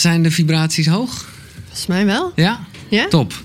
[0.00, 1.26] Zijn de vibraties hoog?
[1.64, 2.32] Volgens mij wel.
[2.34, 2.66] Ja?
[2.88, 3.08] Ja?
[3.08, 3.42] Top.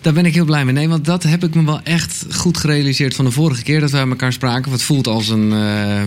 [0.00, 0.74] Daar ben ik heel blij mee.
[0.74, 3.90] Nee, want dat heb ik me wel echt goed gerealiseerd van de vorige keer dat
[3.90, 4.70] we met elkaar spraken.
[4.70, 6.02] Wat voelt als een eh,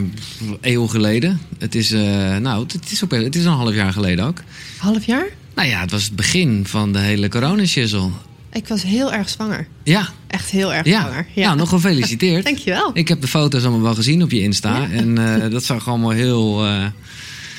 [0.61, 1.41] eeuw geleden.
[1.57, 4.41] Het is, eh, nou, het is, ook, het is een half jaar geleden ook.
[4.77, 5.25] Half jaar?
[5.55, 8.11] Nou ja, het was het begin van de hele coronashizzel.
[8.51, 9.67] Ik was heel erg zwanger.
[9.83, 11.01] Ja, Echt heel erg ja.
[11.01, 11.25] zwanger.
[11.35, 12.43] Nou, nog gefeliciteerd.
[12.51, 12.91] Dankjewel.
[12.93, 14.89] Ik heb de foto's allemaal wel gezien op je Insta.
[14.89, 16.65] En eh, dat zag allemaal heel...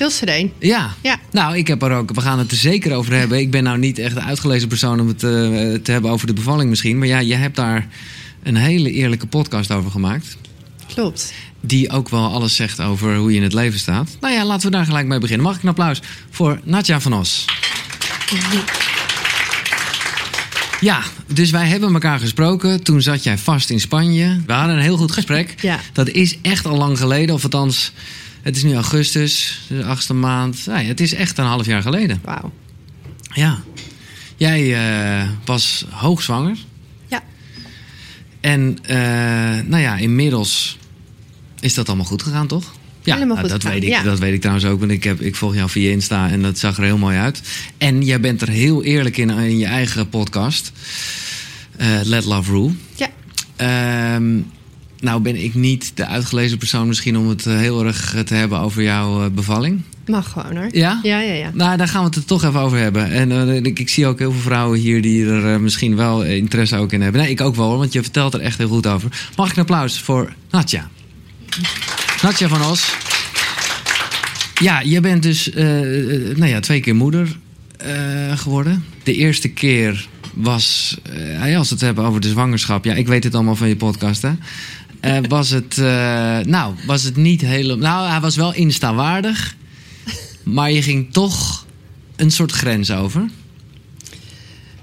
[0.03, 0.53] Heel sereen.
[0.59, 0.93] ja.
[1.01, 1.19] Ja.
[1.31, 2.13] Nou, ik heb er ook.
[2.13, 3.39] We gaan het er zeker over hebben.
[3.39, 5.29] Ik ben nou niet echt de uitgelezen persoon om het eh,
[5.83, 6.97] te hebben over de bevalling misschien.
[6.97, 7.87] Maar ja, je hebt daar
[8.43, 10.37] een hele eerlijke podcast over gemaakt.
[10.93, 11.33] Klopt.
[11.61, 14.17] Die ook wel alles zegt over hoe je in het leven staat.
[14.21, 15.45] Nou ja, laten we daar gelijk mee beginnen.
[15.45, 17.45] Mag ik een applaus voor Natja van Os?
[20.79, 21.01] Ja,
[21.33, 22.83] dus wij hebben elkaar gesproken.
[22.83, 24.41] Toen zat jij vast in Spanje.
[24.45, 25.55] We hadden een heel goed gesprek.
[25.61, 25.79] Ja.
[25.93, 27.35] Dat is echt al lang geleden.
[27.35, 27.91] Of althans,
[28.43, 30.65] het is nu augustus, de achtste maand.
[30.65, 32.19] Nou ja, het is echt een half jaar geleden.
[32.23, 32.51] Wauw.
[33.33, 33.63] Ja.
[34.35, 36.57] Jij eh, was hoogzwanger.
[37.07, 37.23] Ja.
[38.41, 38.97] En eh,
[39.65, 40.77] nou ja, inmiddels
[41.59, 42.73] is dat allemaal goed gegaan, toch?
[43.03, 44.03] Ja, Helemaal nou, goed dat, gegaan, weet ik, ja.
[44.03, 44.79] dat weet ik trouwens ook.
[44.79, 47.41] Want ik, heb, ik volg jou via Insta en dat zag er heel mooi uit.
[47.77, 50.71] En jij bent er heel eerlijk in in je eigen podcast.
[51.77, 52.71] eh, Let Love Rule.
[52.95, 53.09] Ja.
[53.55, 54.39] Ehm,
[55.03, 58.59] nou ben ik niet de uitgelezen persoon misschien om het eh, heel erg te hebben
[58.59, 59.81] over jouw eh, bevalling.
[60.07, 60.67] Mag gewoon hoor.
[60.71, 60.99] Ja?
[61.03, 61.51] Ja, ja, ja.
[61.53, 63.11] Nou, daar gaan we het er toch even over hebben.
[63.11, 66.23] En eh, ik, ik zie ook heel veel vrouwen hier die er eh, misschien wel
[66.23, 67.21] eh, interesse ook in hebben.
[67.21, 69.29] Nee, ik ook wel, hoor, want je vertelt er echt heel goed over.
[69.35, 70.89] Mag ik een applaus voor Natja?
[72.21, 72.95] Natja van Os.
[74.61, 77.37] Ja, je bent dus eh, eh, nou ja, twee keer moeder
[77.77, 78.85] eh, geworden.
[79.03, 80.97] De eerste keer was,
[81.41, 82.85] eh, als we het hebben over de zwangerschap...
[82.85, 84.31] Ja, ik weet het allemaal van je podcast, hè?
[85.03, 87.77] Eh, was het, eh, nou, was het niet helemaal...
[87.77, 89.55] Nou, hij was wel Insta-waardig.
[90.43, 91.65] Maar je ging toch
[92.15, 93.29] een soort grens over.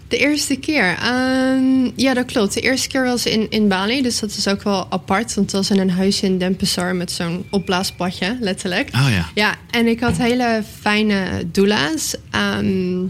[0.09, 0.97] De eerste keer.
[0.99, 2.55] ehm, ja, dat klopt.
[2.55, 4.03] De eerste keer was in, in Bali.
[4.03, 5.35] Dus dat is ook wel apart.
[5.35, 8.89] Want het was in een huisje in Denpasar met zo'n opblaasbadje, letterlijk.
[8.95, 9.29] Oh ja.
[9.35, 12.15] Ja, en ik had hele fijne doula's.
[12.31, 13.03] Ehm,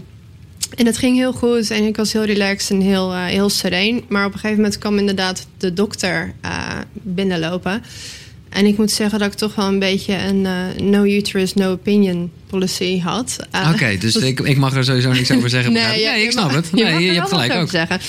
[0.75, 4.03] en het ging heel goed en ik was heel relaxed en heel, eh, heel sereen.
[4.07, 7.83] Maar op een gegeven moment kwam inderdaad de dokter eh, binnenlopen.
[8.51, 11.71] En ik moet zeggen dat ik toch wel een beetje een eh, no uterus, no
[11.71, 13.35] opinion policy had.
[13.51, 15.73] Eh, Oké, dus dat- ik, ik mag er sowieso niks over zeggen.
[15.73, 16.67] Nee, ja, nee ik snap het.
[16.73, 17.69] je Nee, mag je, er hebt gelijk ook.
[17.69, 17.99] zeggen.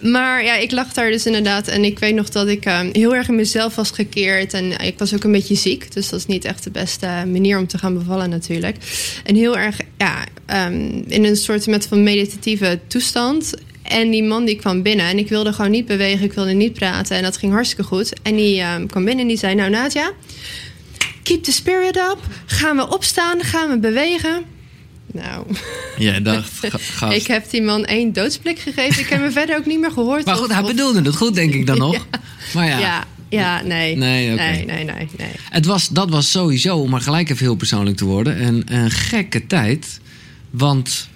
[0.00, 1.68] Maar ja, ik lag daar dus inderdaad.
[1.68, 4.52] En ik weet nog dat ik eh, heel erg in mezelf was gekeerd.
[4.54, 5.92] En ik was ook een beetje ziek.
[5.92, 8.76] Dus dat is niet echt de beste manier om te gaan bevallen natuurlijk.
[9.24, 13.54] En heel erg ja, ehm, in een soort met van meditatieve toestand.
[13.84, 16.72] En die man die kwam binnen en ik wilde gewoon niet bewegen, ik wilde niet
[16.72, 18.12] praten en dat ging hartstikke goed.
[18.22, 20.12] En die ehm, kwam binnen en die zei, nou Nadja,
[21.22, 22.18] keep the spirit up.
[22.46, 24.42] Gaan we opstaan, gaan we bewegen.
[25.12, 25.46] Nou,
[25.98, 27.16] Jij dacht, ga- gast.
[27.16, 29.00] ik heb die man één doodsblik gegeven.
[29.02, 30.24] Ik heb hem verder ook niet meer gehoord.
[30.24, 32.06] Maar of- goed, hij bedoelde het goed, denk ik dan nog.
[32.54, 33.96] Maar ja, Ja, ja, nee.
[33.96, 34.42] Nee, oké.
[34.42, 35.28] nee, nee, nee, nee.
[35.50, 38.90] Het was, dat was sowieso, om maar gelijk even heel persoonlijk te worden, een, een
[38.90, 40.00] gekke tijd.
[40.50, 41.08] Want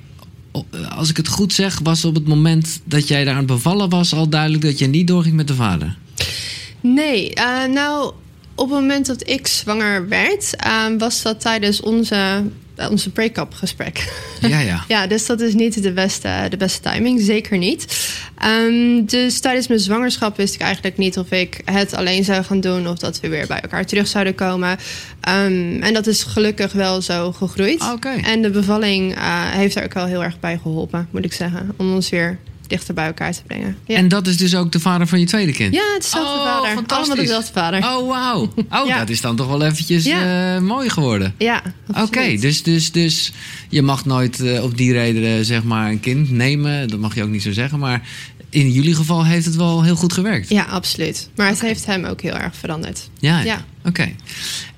[0.97, 3.89] als ik het goed zeg, was op het moment dat jij daar aan het bevallen
[3.89, 5.97] was al duidelijk dat je niet doorging met de vader.
[6.81, 8.13] Nee, eh, nou,
[8.55, 12.39] op het moment dat ik zwanger werd, eh, was dat tijdens onze, eh,
[12.91, 14.13] onze break-up gesprek.
[14.41, 14.85] Ja, ja.
[14.89, 18.11] Ja, dus dat is niet de beste, de beste timing, zeker niet.
[18.39, 22.61] Ehm, dus tijdens mijn zwangerschap wist ik eigenlijk niet of ik het alleen zou gaan
[22.61, 24.79] doen of dat we weer bij elkaar terug zouden komen.
[25.21, 27.93] Ehm, en dat is gelukkig wel zo gegroeid.
[27.93, 28.09] Oké.
[28.09, 31.75] En de bevalling eh, heeft er ook wel heel erg bij geholpen, moet ik zeggen,
[31.77, 33.77] om ons weer dichter bij elkaar te brengen.
[33.87, 35.75] Ja, En dat is dus ook de vader van je tweede kind?
[35.75, 36.71] ja het is dezelfde Oh, vader.
[36.75, 37.07] fantastisch.
[37.09, 37.79] Allemaal dezelfde vader.
[37.85, 38.53] Oh, wauw.
[38.71, 38.99] Oh, Ja.
[38.99, 40.55] dat is dan toch wel eventjes Ja.
[40.57, 41.35] eh, mooi geworden.
[41.39, 41.63] Ja,
[42.03, 43.33] Oké, dus, dus, dus
[43.69, 46.89] je mag nooit eh, op die reden eh, zeg maar een kind nemen.
[46.89, 47.79] Dat mag je ook niet zo zeggen.
[47.79, 48.09] Maar
[48.51, 50.49] in jullie geval heeft het wel heel goed gewerkt.
[50.49, 51.29] Ja, absoluut.
[51.37, 53.09] Maar het heeft hem ook heel erg veranderd.
[53.19, 53.65] Ja, Ja.
[53.85, 54.09] oké.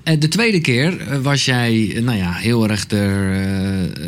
[0.03, 3.29] Eh, de tweede keer was jij nou ja, heel erg er,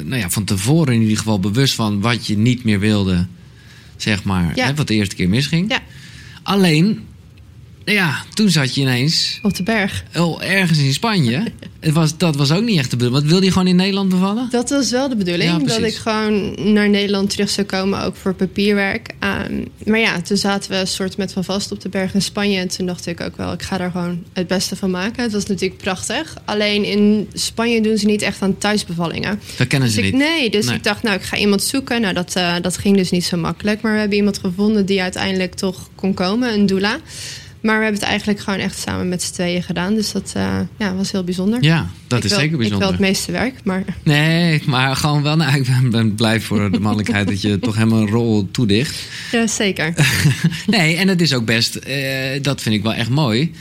[0.05, 3.27] nou ja, van tevoren in ieder geval bewust van wat je niet meer wilde.
[4.03, 4.67] Zeg maar, Ja.
[4.67, 5.71] hè, wat de eerste keer misging.
[5.71, 5.81] Ja,
[6.43, 7.07] Alleen,
[7.85, 10.05] ja, toen zat je ineens op de berg.
[10.17, 11.43] oh, ergens in Spanje.
[11.81, 13.21] Het was, dat was ook niet echt de bedoeling.
[13.21, 14.49] Want wilde je gewoon in Nederland bevallen?
[14.51, 15.51] Dat was wel de bedoeling.
[15.51, 19.11] Ja, dat ik gewoon naar Nederland terug zou komen, ook voor papierwerk.
[19.19, 19.53] Ehm,
[19.85, 22.59] maar ja, toen zaten we een soort met van vast op de berg in Spanje.
[22.59, 25.23] En toen dacht ik ook wel, ik ga daar gewoon het beste van maken.
[25.23, 26.35] Het was natuurlijk prachtig.
[26.45, 29.41] Alleen in Spanje doen ze niet echt aan thuisbevallingen.
[29.57, 30.23] Dat kennen Dus ze ik, niet.
[30.23, 30.75] nee, dus Nee.
[30.77, 32.01] ik dacht, nou, ik ga iemand zoeken.
[32.01, 33.81] Nou, dat, eh, dat ging dus niet zo makkelijk.
[33.81, 36.99] Maar we hebben iemand gevonden die uiteindelijk toch kon komen, een doula.
[37.63, 39.95] Maar we hebben het eigenlijk gewoon echt samen met z'n tweeën gedaan.
[39.95, 41.63] Dus dat uh, ja, was heel bijzonder.
[41.63, 42.89] Ja, dat ik is wil, zeker bijzonder.
[42.89, 43.85] Ik wil het meeste werk, maar...
[44.03, 45.37] Nee, maar gewoon wel...
[45.37, 49.03] Nou, ik ben, ben blij voor de mannelijkheid dat je toch helemaal een rol toedicht.
[49.33, 49.95] Ja, zeker.
[50.67, 51.79] nee, en het is ook best...
[51.89, 53.53] Uh, dat vind ik wel echt mooi.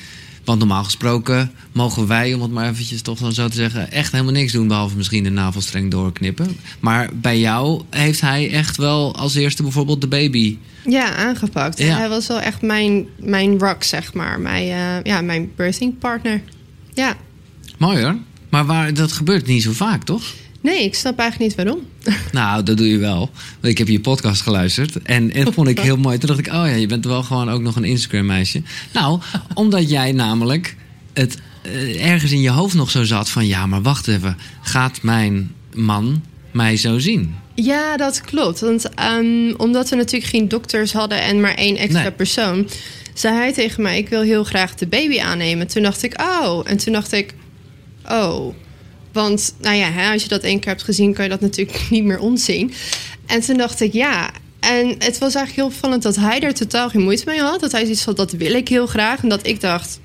[0.43, 3.91] Want normaal gesproken mogen wij, om het maar eventjes toch dan zo te zeggen...
[3.91, 6.57] echt helemaal niks doen, behalve misschien de navelstreng doorknippen.
[6.79, 10.57] Maar bij jou heeft hij echt wel als eerste bijvoorbeeld de baby...
[10.85, 11.77] Ja, aangepakt.
[11.77, 11.97] Ja.
[11.97, 14.39] Hij was wel echt mijn, mijn rock, zeg maar.
[14.39, 16.41] Mijn, uh, ja, mijn birthing partner.
[16.93, 17.15] Ja.
[17.77, 18.17] Mooi hoor.
[18.49, 20.23] Maar waar, dat gebeurt niet zo vaak, toch?
[20.61, 21.85] Nee, ik snap eigenlijk niet waarom.
[22.31, 23.29] Nou, dat doe je wel.
[23.61, 26.17] Ik heb je podcast geluisterd en, en dat vond ik heel mooi.
[26.17, 28.61] Toen dacht ik, oh ja, je bent wel gewoon ook nog een Instagram-meisje.
[28.93, 29.19] Nou,
[29.53, 30.75] omdat jij namelijk
[31.13, 33.47] het uh, ergens in je hoofd nog zo zat van...
[33.47, 37.35] ja, maar wacht even, gaat mijn man mij zo zien?
[37.55, 38.59] Ja, dat klopt.
[38.59, 42.11] Want um, omdat we natuurlijk geen dokters hadden en maar één extra nee.
[42.11, 42.67] persoon...
[43.13, 45.67] zei hij tegen mij, ik wil heel graag de baby aannemen.
[45.67, 46.61] Toen dacht ik, oh.
[46.65, 47.33] En toen dacht ik,
[48.09, 48.53] oh...
[49.11, 51.85] Want nou ja, hè, als je dat één keer hebt gezien, kan je dat natuurlijk
[51.89, 52.73] niet meer onzien.
[53.25, 54.31] En toen dacht ik, ja.
[54.59, 57.59] En het was eigenlijk heel opvallend dat hij er totaal geen moeite mee had.
[57.59, 59.21] Dat hij zoiets van, dat wil ik heel graag.
[59.21, 59.99] En dat ik dacht...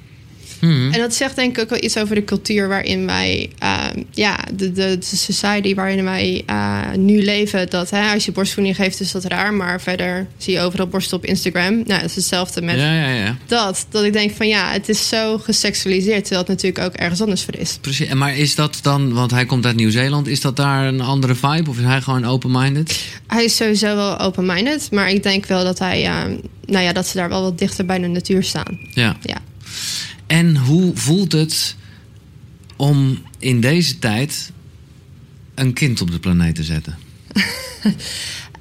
[0.67, 0.93] Hmm.
[0.93, 4.39] En dat zegt denk ik ook wel iets over de cultuur waarin wij, uh, ja,
[4.55, 7.71] de, de, de, society waarin wij uh, nu leven.
[7.71, 9.55] Dat hè, als je borstvoeding geeft, is dat raar.
[9.55, 11.75] Maar verder zie je overal borsten op Instagram.
[11.75, 13.37] Nou, dat is hetzelfde met ja, ja, ja.
[13.47, 13.87] dat.
[13.91, 16.25] Dat ik denk van ja, het is zo geseksualiseerd.
[16.25, 17.79] Terwijl het natuurlijk ook ergens anders voor is.
[17.81, 18.13] Precies.
[18.15, 21.71] Maar is dat dan, want hij komt uit Nieuw-Zeeland, is dat daar een andere vibe?
[21.71, 23.01] Of is hij gewoon open-minded?
[23.27, 24.89] Hij is sowieso wel open-minded.
[24.91, 27.85] Maar ik denk wel dat hij, uh, nou ja, dat ze daar wel wat dichter
[27.85, 28.79] bij de natuur staan.
[28.95, 29.17] Ja.
[29.23, 29.39] ja.
[30.27, 31.77] En hoe voelt het
[32.77, 34.53] om in deze tijd
[35.55, 36.97] een kind op de planeet te zetten?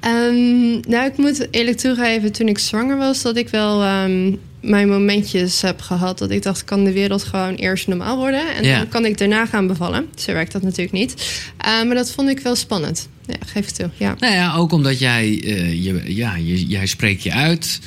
[0.06, 4.90] um, nou, ik moet eerlijk toegeven, toen ik zwanger was, dat ik wel um, mijn
[4.90, 6.18] momentjes heb gehad.
[6.18, 8.56] Dat ik dacht, kan de wereld gewoon eerst normaal worden?
[8.56, 8.78] En Ja.
[8.78, 10.08] dan kan ik daarna gaan bevallen.
[10.16, 11.42] Zo werkt dat natuurlijk niet.
[11.66, 13.10] Uh, maar dat vond ik wel spannend.
[13.26, 13.90] Ja, geef het toe.
[13.98, 14.16] Ja.
[14.20, 17.80] Nou ja, ook omdat jij, uh, je, ja, je, jij spreekt je uit.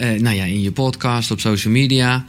[0.00, 2.24] Uh, nou ja, in je podcast, op social media.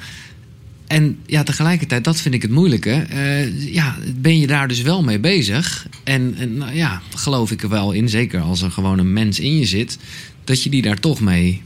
[0.89, 3.05] En ja, tegelijkertijd, dat vind ik het moeilijke.
[3.13, 5.87] Uh, ja, ben je daar dus wel mee bezig?
[6.03, 9.39] En, en nou ja, geloof ik er wel in, zeker als er gewoon een mens
[9.39, 9.97] in je zit,
[10.43, 11.61] dat je die daar toch mee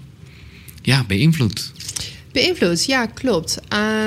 [0.81, 1.71] ja, beïnvloedt.
[2.31, 3.59] Beïnvloed, ja, klopt.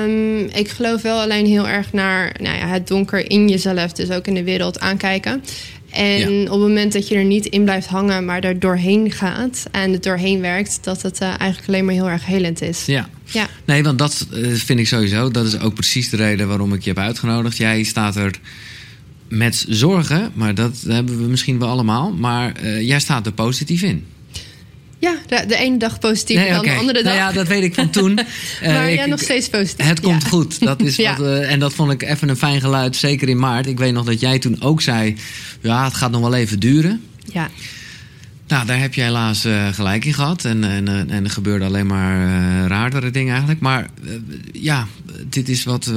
[0.03, 4.09] Um, ik geloof wel alleen heel erg naar nou ja, het donker in jezelf, dus
[4.09, 5.43] ook in de wereld aankijken.
[5.91, 6.41] En ja.
[6.41, 9.93] op het moment dat je er niet in blijft hangen, maar er doorheen gaat en
[9.93, 12.85] er doorheen werkt, dat het uh, eigenlijk alleen maar heel erg helend is.
[12.85, 13.09] Ja.
[13.31, 13.49] Ja.
[13.65, 15.31] Nee, want dat uh, vind ik sowieso.
[15.31, 17.57] Dat is ook precies de reden waarom ik je heb uitgenodigd.
[17.57, 18.39] Jij staat er
[19.27, 22.13] met zorgen, maar dat hebben we misschien wel allemaal.
[22.13, 24.05] Maar uh, jij staat er positief in.
[24.99, 26.73] Ja, de, de ene dag positief nee, dan okay.
[26.73, 27.13] de andere dag.
[27.13, 28.13] Nou ja, dat weet ik van toen.
[28.61, 29.85] maar ja, nog steeds positief.
[29.85, 30.59] Het komt goed.
[30.59, 31.17] Dat is ja.
[31.17, 33.67] wat, uh, en dat vond ik even een fijn geluid, zeker in maart.
[33.67, 35.15] Ik weet nog dat jij toen ook zei,
[35.61, 37.03] ja, het gaat nog wel even duren.
[37.33, 37.49] Ja.
[38.47, 40.45] Nou, daar heb je helaas uh, gelijk in gehad.
[40.45, 43.59] En, en, en er gebeurden alleen maar uh, raardere dingen eigenlijk.
[43.59, 43.89] Maar
[44.51, 44.87] ja,
[45.29, 45.91] dit is wat.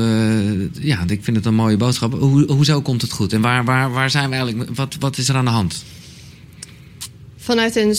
[0.73, 2.13] ja, ik vind het een mooie boodschap.
[2.13, 3.33] Hoe, hoezo komt het goed?
[3.33, 4.71] En waar, waar, waar zijn we eigenlijk?
[4.75, 5.85] Wat, wat is er aan de hand?
[7.37, 7.97] Vanuit een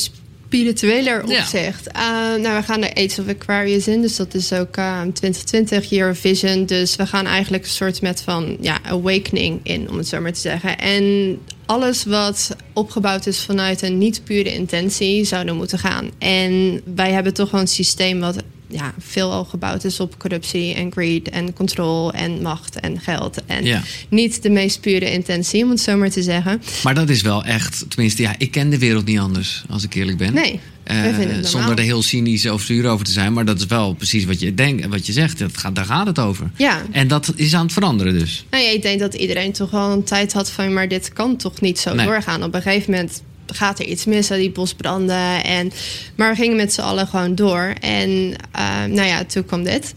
[0.52, 1.90] spiritueler opzicht.
[1.94, 2.36] Ja.
[2.36, 4.02] Uh, nou, we gaan naar Aids of Aquarius in.
[4.02, 6.66] Dus dat is ook uh, 2020 Year Vision.
[6.66, 10.34] Dus we gaan eigenlijk een soort met van ja, awakening in, om het zo maar
[10.34, 10.78] te zeggen.
[10.78, 16.10] En alles wat opgebouwd is vanuit een niet pure intentie zou er moeten gaan.
[16.18, 20.92] En wij hebben toch wel een systeem wat ja, veelal gebouwd is op corruptie en
[20.92, 23.46] greed en controle en macht en geld.
[23.46, 23.82] En ja.
[24.10, 26.62] niet de meest pure intentie, om het zo maar te zeggen.
[26.84, 29.94] Maar dat is wel echt, tenminste, ja, ik ken de wereld niet anders, als ik
[29.94, 30.34] eerlijk ben.
[30.34, 30.60] Nee.
[30.92, 34.26] Uh, zonder er heel cynisch of zuur over te zijn, maar dat is wel precies
[34.26, 35.40] wat je denkt en wat je zegt.
[35.40, 36.52] Dat gaat, daar gaat het over.
[36.58, 36.82] Ja.
[36.92, 38.46] En dat is aan het veranderen dus.
[38.50, 41.36] Nou ja, ik denk dat iedereen toch wel een tijd had van, maar dit kan
[41.36, 42.06] toch niet zo nee.
[42.06, 42.44] doorgaan.
[42.44, 45.44] Op een gegeven moment gaat er iets mis, die bosbranden.
[45.44, 45.72] En,
[46.16, 47.74] maar we gingen met z'n allen gewoon door.
[47.80, 49.94] En uh, nou ja, toen kwam dit.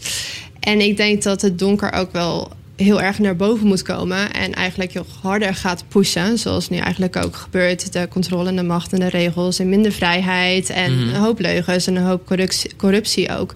[0.60, 4.32] En ik denk dat het donker ook wel heel erg naar boven moet komen.
[4.32, 6.38] En eigenlijk heel harder gaat pushen.
[6.38, 7.92] Zoals nu eigenlijk ook gebeurt.
[7.92, 9.58] De controle en de macht en de regels.
[9.58, 10.70] En minder vrijheid.
[10.70, 13.54] En mm een hoop leugens en een hoop corruptie, corruptie ook.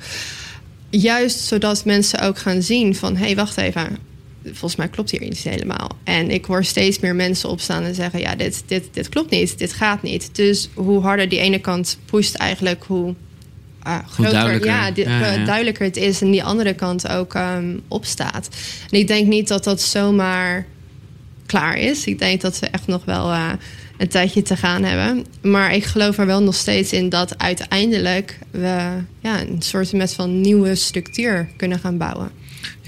[0.91, 3.17] Juist zodat mensen ook gaan zien van...
[3.17, 3.99] hé, hey, wacht even
[4.53, 5.91] volgens mij klopt hier iets helemaal.
[6.05, 9.59] En ik hoor steeds meer mensen opstaan en zeggen: ja, dit, dit, dit klopt niet,
[9.59, 10.31] dit gaat niet.
[10.33, 13.15] Dus hoe harder die ene kant pusht, eigenlijk hoe.
[13.87, 14.71] Uh, groter, duidelijker.
[14.71, 15.45] Ja, die, ja, ja.
[15.45, 18.49] duidelijker het is en die andere kant ook um, opstaat.
[18.91, 20.67] En ik denk niet dat dat zomaar
[21.47, 22.05] klaar is.
[22.05, 23.53] Ik denk dat we echt nog wel uh,
[23.97, 25.27] een tijdje te gaan hebben.
[25.43, 30.15] Maar ik geloof er wel nog steeds in dat uiteindelijk we ja, een soort met
[30.15, 32.31] van nieuwe structuur kunnen gaan bouwen.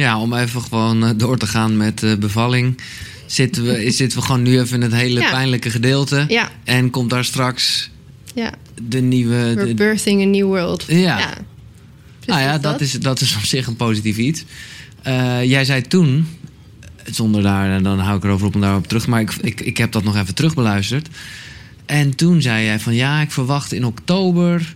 [0.00, 2.80] Ja, om even gewoon door te gaan met de bevalling.
[3.26, 5.30] Zitten we, zitten we gewoon nu even in het hele ja.
[5.30, 6.24] pijnlijke gedeelte.
[6.28, 6.50] Ja.
[6.64, 7.90] En komt daar straks
[8.34, 8.52] ja.
[8.82, 9.54] de nieuwe...
[9.54, 10.84] We're birthing a new world.
[10.88, 11.18] Ja.
[11.18, 11.34] ja.
[12.26, 14.44] Nou ja, dat, Is, dat is op zich een positief iets.
[15.06, 16.26] Uh, jij zei toen,
[17.10, 19.92] zonder daar, dan hou ik erover op en daarop terug, maar ik, ik, ik heb
[19.92, 21.08] dat nog even terugbeluisterd.
[21.86, 24.74] En toen zei jij van ja, ik verwacht in oktober,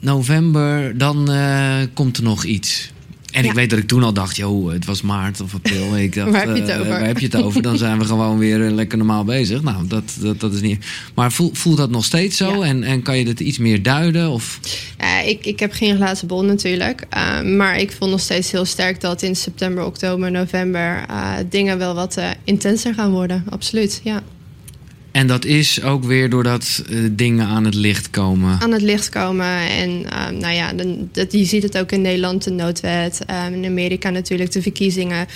[0.00, 2.94] november, dan uh, komt er nog iets.
[3.36, 5.96] En ik weet dat ik toen al dacht, joh, het was maart of april.
[5.96, 6.84] Ik dacht, waar heb je het over?
[6.84, 7.62] Uh, waar heb je het over?
[7.62, 9.62] Dan zijn we gewoon weer lekker normaal bezig.
[9.62, 10.84] Nou, dat, dat, dat is niet.
[11.14, 12.62] Maar voel, voelt dat nog steeds zo?
[12.62, 14.30] En, en kan je dat iets meer duiden?
[14.30, 14.60] Of?
[15.26, 17.04] Ik, ik heb geen glazen bol natuurlijk.
[17.16, 21.78] Uh, maar ik voel nog steeds heel sterk dat in september, oktober, november uh, dingen
[21.78, 23.44] wel wat intenser gaan worden.
[23.48, 24.22] Absoluut, ja.
[25.16, 28.60] En dat is ook weer doordat uh, dingen aan het licht komen.
[28.60, 29.68] Aan het licht komen.
[29.68, 30.72] En uh, nou ja,
[31.30, 33.20] je ziet het ook in Nederland, de noodwet.
[33.30, 35.26] Uh, in Amerika natuurlijk, de verkiezingen.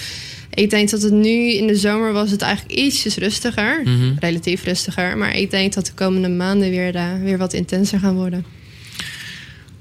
[0.54, 3.80] Ik denk dat het nu in de zomer was het eigenlijk ietsjes rustiger.
[3.84, 4.16] Mm -hmm.
[4.18, 5.18] Relatief rustiger.
[5.18, 8.44] Maar ik denk dat de komende maanden weer, weer wat intenser gaan worden.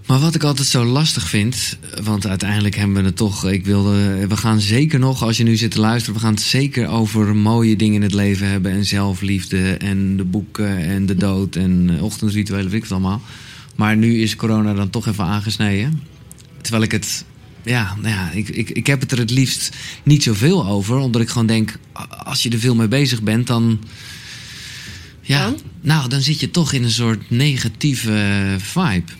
[0.09, 3.49] Maar wat ik altijd zo lastig vind, want uiteindelijk hebben we het toch.
[3.49, 6.41] Ik wilde, we gaan zeker nog, als je nu zit te luisteren, we gaan het
[6.41, 8.71] zeker over mooie dingen in het leven hebben.
[8.71, 13.21] En zelfliefde en de boeken en de dood en ochtendrituelen, weet ik het allemaal.
[13.75, 16.01] Maar nu is corona dan toch even aangesneden.
[16.61, 17.25] Terwijl ik het,
[17.63, 20.97] ja, nou ja, ik, ik, ik heb het er het liefst niet zoveel over.
[20.97, 21.77] Omdat ik gewoon denk,
[22.23, 23.79] als je er veel mee bezig bent, dan.
[25.21, 29.18] Ja, nou, dan zit je toch in een soort negatieve vibe.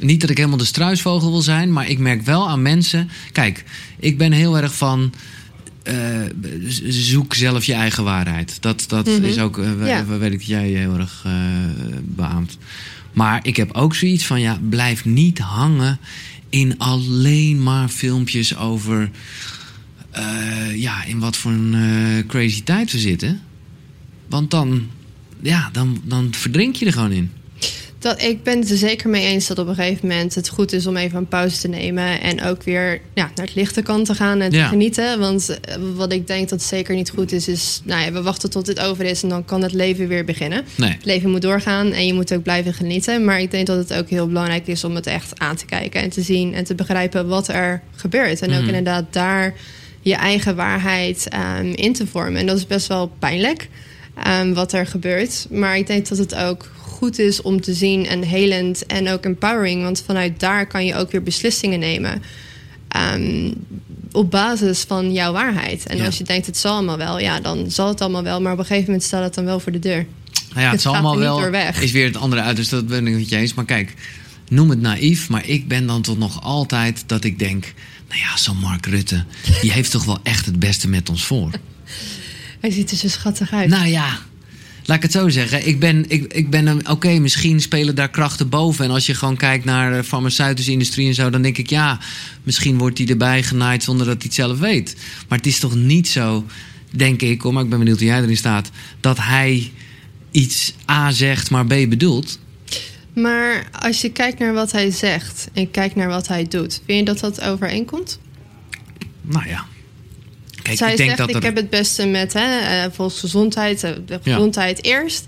[0.00, 3.10] Niet dat ik helemaal de struisvogel wil zijn, maar ik merk wel aan mensen.
[3.32, 3.64] Kijk,
[3.98, 5.12] ik ben heel erg van.
[5.84, 6.20] Uh,
[6.88, 8.56] zoek zelf je eigen waarheid.
[8.62, 9.14] Dat, dat Mhm.
[9.14, 9.30] mm -hmm.
[9.30, 9.58] is ook.
[9.58, 10.04] Uh, ja.
[10.04, 11.32] weet ik jij heel erg uh,
[12.04, 12.58] beaamt.
[13.12, 15.98] Maar ik heb ook zoiets van: ja, blijf niet hangen
[16.48, 19.10] in alleen maar filmpjes over.
[20.74, 23.40] ja, in wat voor een crazy tijd we zitten.
[24.28, 24.86] Want dan.
[25.42, 27.30] Ja, dan, dan verdrink je er gewoon in.
[27.98, 30.72] Dat, ik ben het er zeker mee eens dat op een gegeven moment het goed
[30.72, 32.20] is om even een pauze te nemen.
[32.20, 34.68] En ook weer ja, naar het lichte kant te gaan en te Ja.
[34.68, 35.18] genieten.
[35.18, 38.50] Want eh, wat ik denk dat zeker niet goed is, is nou ja, we wachten
[38.50, 40.64] tot dit over is en dan kan het leven weer beginnen.
[40.74, 40.90] Nee.
[40.90, 43.24] Het leven moet doorgaan en je moet ook blijven genieten.
[43.24, 46.00] Maar ik denk dat het ook heel belangrijk is om het echt aan te kijken
[46.02, 48.40] en te zien en te begrijpen wat er gebeurt.
[48.42, 48.66] En ook Mhm.
[48.66, 49.54] inderdaad daar
[50.00, 52.40] je eigen waarheid ehm, in te vormen.
[52.40, 53.68] En dat is best wel pijnlijk
[54.24, 55.46] ehm, wat er gebeurt.
[55.50, 59.24] Maar ik denk dat het ook goed is om te zien en helend en ook
[59.24, 59.82] empowering.
[59.82, 62.22] Want vanuit daar kan je ook weer beslissingen nemen.
[62.88, 63.52] ehm,
[64.12, 65.86] op basis van jouw waarheid.
[65.86, 66.04] En Ja.
[66.04, 68.40] als je denkt het zal allemaal wel, ja, dan zal het allemaal wel.
[68.40, 70.06] Maar op een gegeven moment staat het dan wel voor de deur.
[70.48, 71.50] Nou ja, het, Het zal allemaal niet wel.
[71.50, 71.80] weg.
[71.82, 73.54] Is weer het andere uit, dus dat ben ik met je eens.
[73.54, 73.94] Maar kijk,
[74.48, 77.72] noem het naïef, maar ik ben dan toch nog altijd dat ik denk.
[78.08, 79.24] Nou ja, zo'n Mark Rutte,
[79.60, 81.50] die heeft toch wel echt het beste met ons voor.
[82.60, 83.68] Hij ziet er zo schattig uit.
[83.68, 84.18] Nou ja,
[84.86, 85.66] laat ik het zo zeggen.
[85.66, 88.84] Ik ben, ik, ik ben oké, misschien spelen daar krachten boven.
[88.84, 91.98] En als je gewoon kijkt naar de farmaceutische industrie en zo, dan denk ik ja,
[92.42, 94.96] misschien wordt hij erbij genaaid zonder dat hij het zelf weet.
[95.28, 96.44] Maar het is toch niet zo,
[96.90, 99.72] denk ik, hoor, maar ik ben benieuwd hoe jij erin staat, dat hij
[100.30, 102.38] iets A zegt, maar B bedoelt.
[103.14, 106.98] Maar als je kijkt naar wat hij zegt en kijkt naar wat hij doet, vind
[106.98, 108.18] je dat dat overeenkomt?
[109.22, 109.66] Nou ja.
[110.66, 111.42] Kijk, Zij ik denk zegt, dat ik er...
[111.42, 114.32] heb het beste met hè, eh, volksgezondheid, eh, de Ja.
[114.32, 115.24] gezondheid eerst.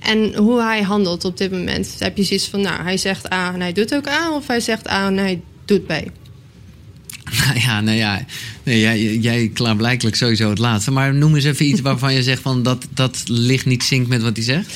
[0.00, 1.94] En hoe hij handelt op dit moment.
[1.98, 4.32] Heb je zoiets van, nou, hij zegt A en hij doet ook A.
[4.34, 5.92] Of hij zegt A en hij doet B.
[7.44, 8.24] Nou ja, nou ja.
[8.62, 10.90] Nee, jij, jij klaarblijkelijk sowieso het laatste.
[10.90, 14.22] Maar noem eens even iets waarvan je zegt van dat, dat ligt niet zinkt met
[14.22, 14.74] wat hij zegt.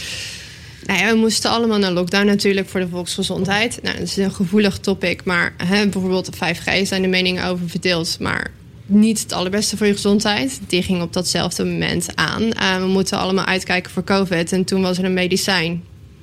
[0.87, 3.79] Nou ja, we moesten allemaal naar lockdown natuurlijk voor de volksgezondheid.
[3.83, 5.25] Nou, dat is een gevoelig topic.
[5.25, 8.17] Maar hè, bijvoorbeeld 5G zijn de meningen over verdeeld.
[8.21, 8.51] Maar
[8.93, 10.61] niet het allerbeste voor je gezondheid.
[10.67, 12.43] Die ging op datzelfde moment aan.
[12.43, 14.53] Uh, we moeten allemaal uitkijken voor COVID.
[14.53, 15.83] En toen was er een medicijn.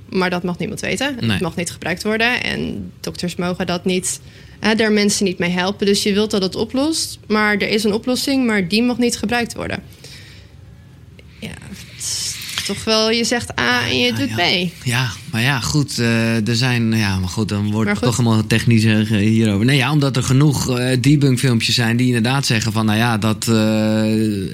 [0.10, 1.16] Maar dat mag niemand weten.
[1.20, 1.30] Nee.
[1.30, 2.44] Het mag niet gebruikt worden.
[2.44, 4.22] En dokters mogen dat niet...
[4.60, 5.86] Hè, daar mensen niet mee helpen.
[5.86, 7.20] Dus je wilt dat het oplost.
[7.28, 9.84] Maar er is een oplossing, maar die mag niet gebruikt worden.
[11.40, 11.58] Ja,
[12.76, 13.10] toch wel...
[13.12, 14.36] Je zegt A en je doet.
[14.36, 14.42] B.
[14.84, 16.00] Ja, maar ja, goed.
[16.00, 19.66] eh, er zijn, ja, maar goed, dan wordt het toch helemaal technisch eh, hierover.
[19.66, 23.18] Nee, ja, omdat er genoeg eh debunk filmpjes zijn die inderdaad zeggen van, nou ja,
[23.18, 23.48] dat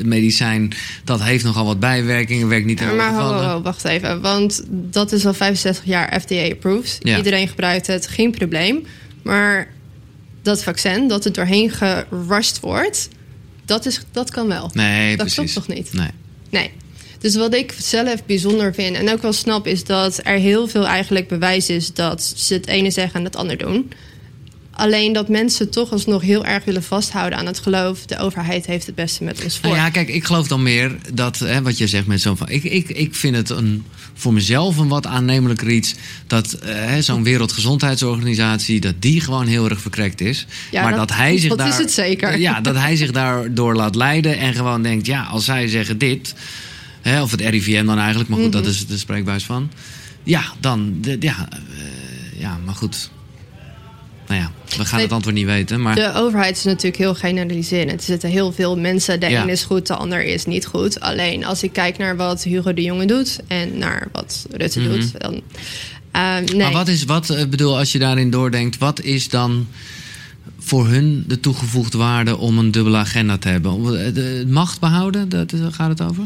[0.06, 4.22] medicijn, dat heeft nogal wat bijwerkingen, werkt niet alle maar wacht even.
[4.22, 7.00] Want dat is al 65 jaar FDA-approved.
[7.04, 8.86] Iedereen gebruikt het, geen probleem.
[9.24, 9.68] Maar
[10.42, 13.10] dat vaccin, dat het doorheen gerushed wordt...
[13.66, 14.70] Dat, is, dat kan wel.
[14.74, 15.54] Nee, dat precies.
[15.54, 15.94] klopt toch niet?
[15.94, 16.10] Nee.
[16.50, 16.72] Nee.
[17.26, 20.88] Dus wat ik zelf bijzonder vind en ook wel snap, is dat er heel veel
[20.88, 23.92] eigenlijk bewijs is dat ze het ene zeggen en het ander doen.
[24.72, 28.06] Alleen dat mensen toch alsnog heel erg willen vasthouden aan het geloof.
[28.06, 29.70] De overheid heeft het beste met ons voor.
[29.70, 32.50] Nou ja, kijk, ik geloof dan meer dat, hè, wat je zegt met zo'n van.
[32.50, 35.96] Ik, ik, ik vind het een, voor mezelf een wat aannemelijker iets.
[36.28, 38.80] dat eh, hè, zo'n Wereldgezondheidsorganisatie.
[38.80, 40.46] dat die gewoon heel erg verkrekt is.
[40.72, 41.68] Ja, maar dat, dat- hij zich dat daar.
[41.68, 42.40] is het zeker.
[42.40, 44.38] Ja, dat hij zich daardoor laat leiden.
[44.38, 46.34] en gewoon denkt: ja, als zij zeggen dit.
[47.10, 48.58] Hè, of het RIVM dan eigenlijk, maar goed, Mhm.
[48.64, 49.72] dat is de spreekbuis van.
[50.24, 50.98] Ja, dan.
[51.02, 53.10] de- ja, eh, ja, maar goed.
[54.28, 55.82] Nou ja, we gaan het antwoord niet weten.
[55.82, 58.00] Maar De overheid is natuurlijk heel generaliserend.
[58.00, 59.20] Er zitten heel veel mensen.
[59.20, 59.42] De Ja.
[59.42, 61.00] een is goed, de ander is niet goed.
[61.00, 64.90] Alleen als ik kijk naar wat Hugo de Jonge doet en naar wat Rutte Mhm.
[64.92, 65.42] doet, dan.
[66.12, 66.56] eh, nee.
[66.58, 69.68] Maar wat is, wat, eh, bedoel, als je daarin doordenkt, wat is dan
[70.60, 73.72] voor hun de toegevoegde waarde om een dubbele agenda te hebben?
[73.72, 76.24] Om eh, de macht behouden, dat, daar gaat het over?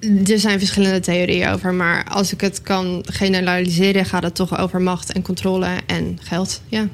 [0.00, 4.80] Er zijn verschillende theorieën over, maar als ik het kan generaliseren, gaat het toch over
[4.80, 6.62] macht en controle en geld.
[6.68, 6.88] Ja,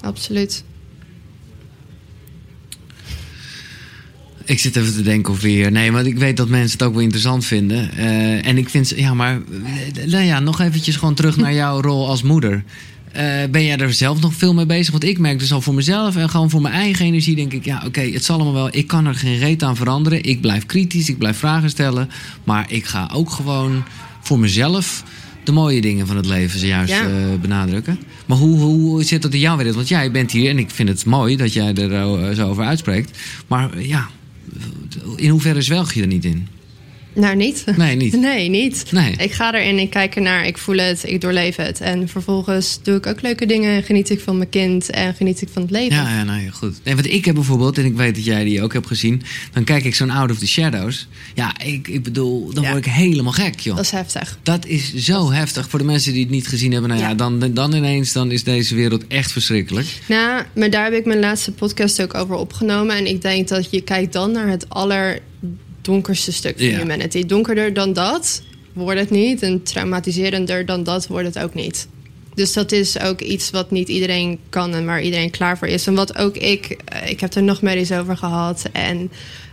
[0.00, 0.64] absoluut.
[4.44, 5.72] Ik zit even te denken of weer.
[5.72, 7.90] Nee, maar ik weet dat mensen het ook wel interessant vinden.
[7.96, 11.80] Eh, en ik vind, ja, maar eh, nou ja, nog eventjes gewoon terug naar jouw
[11.80, 12.64] rol als moeder.
[13.14, 14.90] Eh, ben jij er zelf nog veel mee bezig?
[14.90, 17.64] Want ik merk dus al voor mezelf en gewoon voor mijn eigen energie denk ik,
[17.64, 18.68] ja, oké, het zal allemaal wel.
[18.70, 20.22] Ik kan er geen reet aan veranderen.
[20.22, 22.10] Ik blijf kritisch, ik blijf vragen stellen.
[22.44, 23.84] Maar ik ga ook gewoon
[24.20, 25.02] voor mezelf
[25.44, 27.06] de mooie dingen van het leven zojuist Ja.
[27.06, 27.98] eh, benadrukken.
[28.26, 29.74] Maar hoe, hoe zit dat in jouw wereld?
[29.74, 32.64] Want jij bent hier en ik vind het mooi dat jij er eh, zo over
[32.64, 33.18] uitspreekt.
[33.46, 34.08] Maar ja,
[35.16, 36.48] in hoeverre zwelg je er niet in?
[37.14, 37.64] Nou, niet.
[37.76, 38.12] Nee, niet.
[38.34, 38.84] Nee, niet.
[38.92, 39.14] Nee.
[39.16, 41.80] Ik ga erin, ik kijk ernaar, ik voel het, ik doorleef het.
[41.80, 45.48] En vervolgens doe ik ook leuke dingen, geniet ik van mijn kind en geniet ik
[45.52, 45.96] van het leven.
[45.96, 46.80] Ja, ja, nou goed.
[46.84, 49.64] Nee, want ik heb bijvoorbeeld, en ik weet dat jij die ook hebt gezien, dan
[49.64, 51.06] kijk ik zo'n Out of the Shadows.
[51.34, 52.70] Ja, ik, ik bedoel, dan Ja.
[52.70, 53.76] word ik helemaal gek, joh.
[53.76, 54.38] Dat is heftig.
[54.42, 56.90] Dat is zo heftig voor de mensen die het niet gezien hebben.
[56.90, 57.14] Nou ja, Ja.
[57.14, 59.86] dan, dan ineens dan is deze wereld echt verschrikkelijk.
[60.08, 62.96] Nou, maar daar heb ik mijn laatste podcast ook over opgenomen.
[62.96, 64.68] En ik denk dat je kijkt dan naar het
[65.88, 66.78] allerdonkerste stuk van Ja.
[66.78, 67.26] humanity.
[67.26, 69.42] Donkerder dan dat wordt het niet.
[69.42, 71.88] En traumatiserender dan dat wordt het ook niet.
[72.34, 75.86] Dus dat is ook iets wat niet iedereen kan en waar iedereen klaar voor is.
[75.86, 78.64] En wat ook ik, eh, ik heb er nog medisch over gehad.
[78.72, 79.10] En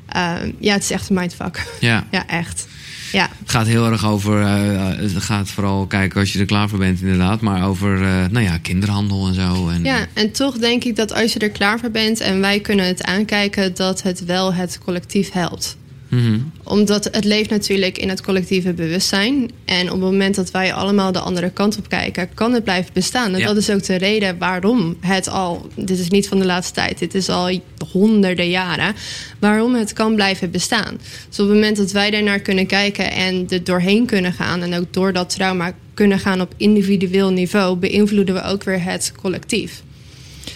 [0.09, 1.65] ehm, ja, het is echt een mindfuck.
[1.79, 2.07] Ja.
[2.11, 2.67] Ja, echt.
[3.11, 6.69] Ja, Het gaat heel erg over, eh, het gaat vooral kijken als je er klaar
[6.69, 7.41] voor bent inderdaad.
[7.41, 9.69] Maar over, eh, nou ja, kinderhandel en zo.
[9.69, 12.59] En, Ja, en toch denk ik dat als je er klaar voor bent en wij
[12.59, 15.77] kunnen het aankijken, dat het wel het collectief helpt.
[16.11, 16.39] Mhm.
[16.63, 19.51] Omdat het leeft natuurlijk in het collectieve bewustzijn.
[19.65, 22.93] En op het moment dat wij allemaal de andere kant op kijken, kan het blijven
[22.93, 23.33] bestaan.
[23.33, 23.45] En Ja.
[23.47, 26.99] dat is ook de reden waarom het al, dit is niet van de laatste tijd,
[26.99, 28.95] dit is al honderden jaren,
[29.39, 30.97] waarom het kan blijven bestaan.
[31.29, 34.73] Dus op het moment dat wij daarnaar kunnen kijken en er doorheen kunnen gaan en
[34.79, 39.83] ook door dat trauma kunnen gaan op individueel niveau, beïnvloeden we ook weer het collectief.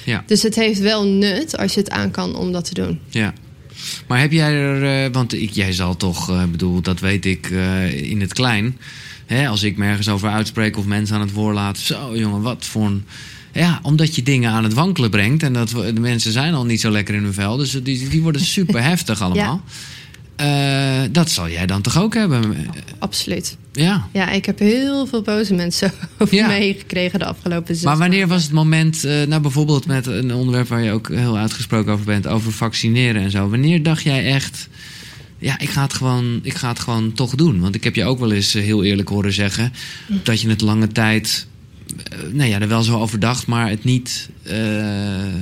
[0.04, 0.24] ja.
[0.28, 3.00] Dus het heeft wel nut als je het aan kan om dat te doen.
[3.10, 3.34] Ja.
[4.08, 7.50] Maar heb jij er, eh, want ik, jij zal toch, eh, bedoel, dat weet ik
[7.52, 8.78] eh, in het klein.
[9.26, 11.78] Hè, als ik me ergens over uitspreek of mensen aan het woord laat.
[11.78, 13.06] Zo jongen, wat voor een.
[13.54, 15.44] Ja, omdat je dingen aan het wankelen brengt.
[15.44, 17.58] En dat de mensen zijn al niet zo lekker in hun vel.
[17.58, 19.64] Dus die, die worden super heftig allemaal.
[20.36, 22.56] Eh, dat zal jij dan toch ook hebben?
[23.00, 23.58] Absoluut.
[23.72, 24.08] Ja.
[24.14, 26.48] Ja, ik heb heel veel boze mensen over Ja.
[26.48, 28.36] me gekregen de afgelopen zes Maar wanneer maanden.
[28.38, 32.06] was het moment, eh, nou bijvoorbeeld met een onderwerp waar je ook heel uitgesproken over
[32.06, 33.50] bent, over vaccineren en zo.
[33.50, 34.68] Wanneer dacht jij echt,
[35.40, 37.60] ja, ik ga het gewoon, ik ga het gewoon toch doen?
[37.60, 39.74] Want ik heb je ook wel eens eh, heel eerlijk horen zeggen
[40.24, 41.48] dat je het lange tijd,
[42.32, 44.56] nou ja, er wel zo over dacht, maar het niet eh,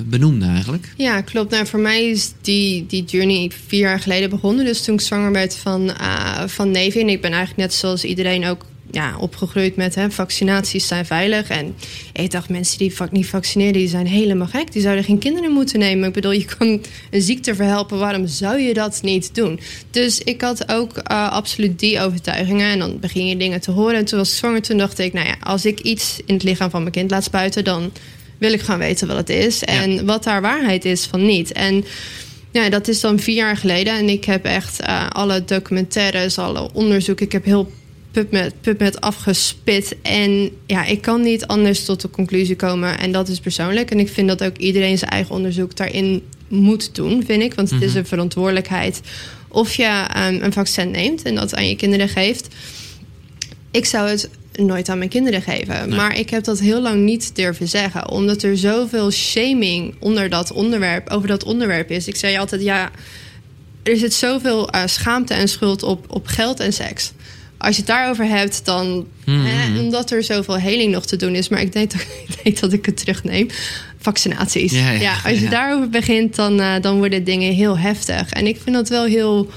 [0.05, 0.93] benoemde eigenlijk.
[0.97, 1.51] Ja, klopt.
[1.51, 4.65] Nou, voor mij is die, die journey vier jaar geleden begonnen.
[4.65, 6.99] Dus toen ik zwanger werd van, eh van Nevi.
[6.99, 11.49] En ik ben eigenlijk net zoals iedereen ook ja, opgegroeid met hè, vaccinaties zijn veilig.
[11.49, 11.75] En
[12.13, 14.71] ik dacht, mensen die vac- niet vaccineren, die zijn helemaal gek.
[14.71, 16.07] Die zouden geen kinderen moeten nemen.
[16.07, 17.99] Ik bedoel, je kan een ziekte verhelpen.
[17.99, 19.59] Waarom zou je dat niet doen?
[19.91, 22.71] Dus ik had ook eh, absoluut die overtuigingen.
[22.71, 23.95] En dan begin je dingen te horen.
[23.95, 24.61] En toen was ik zwanger.
[24.61, 27.23] Toen dacht ik, nou ja, als ik iets in het lichaam van mijn kind laat
[27.23, 27.63] spuiten...
[27.63, 27.91] dan
[28.37, 29.63] wil ik gewoon weten wat het is.
[29.63, 31.51] En wat daar waarheid is van niet.
[31.51, 31.85] En
[32.51, 33.97] ja, dat is dan vier jaar geleden.
[33.97, 37.21] En ik heb echt eh, alle documentaires, alle onderzoek.
[37.21, 37.71] Ik heb heel
[38.13, 39.95] PubMed, PubMed afgespit.
[40.01, 42.99] En ja, ik kan niet anders tot de conclusie komen.
[42.99, 43.91] En dat is persoonlijk.
[43.91, 47.53] En ik vind dat ook iedereen zijn eigen onderzoek daarin moet doen, vind ik.
[47.53, 49.01] Want het is een verantwoordelijkheid
[49.47, 52.47] of je ehm, een vaccin neemt en dat aan je kinderen geeft.
[53.71, 55.95] Ik zou het nooit aan mijn kinderen geven.
[55.95, 58.09] Maar ik heb dat heel lang niet durven zeggen.
[58.09, 62.07] Omdat er zoveel shaming onder dat onderwerp, over dat onderwerp is.
[62.07, 62.91] Ik zei altijd, ja,
[63.83, 67.11] er zit zoveel uh, schaamte en schuld op, op geld en seks.
[67.63, 69.07] Als je het daarover hebt, dan.
[69.23, 69.77] Hmm.
[69.79, 71.49] Omdat er zoveel heling nog te doen is.
[71.49, 73.47] Maar ik denk dat ik, denk dat ik het terugneem.
[73.99, 74.71] Vaccinaties.
[74.71, 75.49] Ja, ja, als je ja.
[75.49, 78.29] daarover begint, dan, uh, dan worden dingen heel heftig.
[78.29, 79.49] En ik vind dat wel heel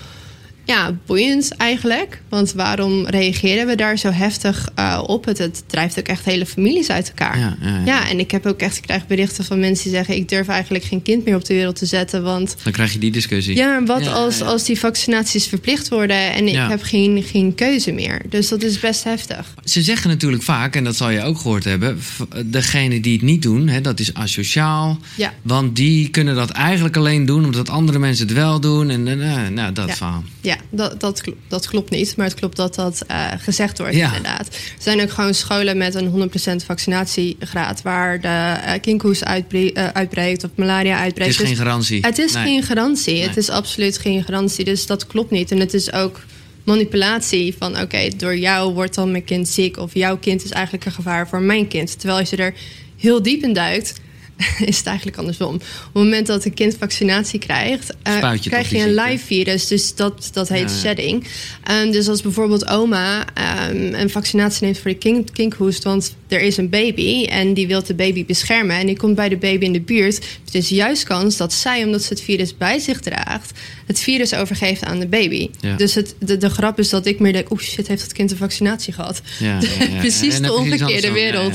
[0.66, 2.22] ja, boeiend eigenlijk.
[2.29, 5.24] Want waarom reageren we daar zo heftig uh, op?
[5.24, 7.38] Het, het, drijft ook echt hele families uit elkaar.
[7.38, 7.83] Ja, ja, ja.
[7.85, 10.16] ja, en ik heb ook echt, ik krijg berichten van mensen die zeggen...
[10.16, 12.57] ik durf eigenlijk geen kind meer op de wereld te zetten, want...
[12.62, 13.57] Dan krijg je die discussie.
[13.57, 14.44] Ja, wat Ja, als, ja.
[14.44, 16.33] als die vaccinaties verplicht worden...
[16.33, 16.68] en ik Ja.
[16.68, 18.22] heb geen, geen keuze meer.
[18.29, 19.55] Dus dat is best heftig.
[19.64, 21.98] Ze zeggen natuurlijk vaak, en dat zal je ook gehoord hebben...
[22.44, 24.98] degene die het niet doen, hè, dat is asociaal.
[25.14, 25.33] Ja.
[25.42, 27.44] Want die kunnen dat eigenlijk alleen doen...
[27.44, 28.90] omdat andere mensen het wel doen.
[28.90, 29.94] En eh, nou, dat Ja.
[29.94, 30.24] verhaal.
[30.40, 32.16] Ja, dat, dat, kl- dat klopt niet.
[32.16, 34.07] Maar het klopt dat dat eh, gezegd wordt, Ja.
[34.07, 34.47] inderdaad.
[34.47, 36.31] Er zijn ook gewoon scholen met een
[36.62, 37.83] 100% vaccinatiegraad...
[37.83, 41.31] waar de uh, uitbre- uitbreekt of malaria Het uitbreekt.
[41.31, 42.01] is Dus geen garantie.
[42.01, 42.45] Het is Nee.
[42.45, 43.14] geen garantie.
[43.14, 43.27] Nee.
[43.29, 44.64] Het is absoluut geen garantie.
[44.64, 45.51] Dus dat klopt niet.
[45.51, 46.21] En het is ook
[46.64, 47.81] manipulatie van...
[47.81, 49.77] oké, door jou wordt dan mijn kind ziek...
[49.79, 51.99] of jouw kind is eigenlijk een gevaar voor mijn kind.
[51.99, 52.55] Terwijl als je er
[52.97, 53.95] heel diep in duikt...
[54.70, 55.55] is het eigenlijk andersom.
[55.55, 57.94] Op het moment dat een kind vaccinatie krijgt...
[58.03, 59.66] eh, krijg je een live virus.
[59.66, 61.27] Dus dat, dat heet Ja, shedding.
[61.70, 63.25] Um, dus als bijvoorbeeld oma
[63.70, 65.85] um, een vaccinatie neemt voor de kink, kinkhoest...
[65.85, 68.77] want er is een baby en die wil de baby beschermen...
[68.77, 70.16] en die komt bij de baby in de buurt...
[70.44, 73.59] het is juist kans dat zij, omdat ze het virus bij zich draagt...
[73.87, 75.51] het virus overgeeft aan de baby.
[75.61, 75.77] Ja.
[75.77, 77.51] Dus het, de, de grap is dat ik meer denk...
[77.51, 79.20] oeh shit, heeft dat kind een vaccinatie gehad?
[79.38, 79.59] Ja,
[79.99, 81.55] precies de omgekeerde wereld.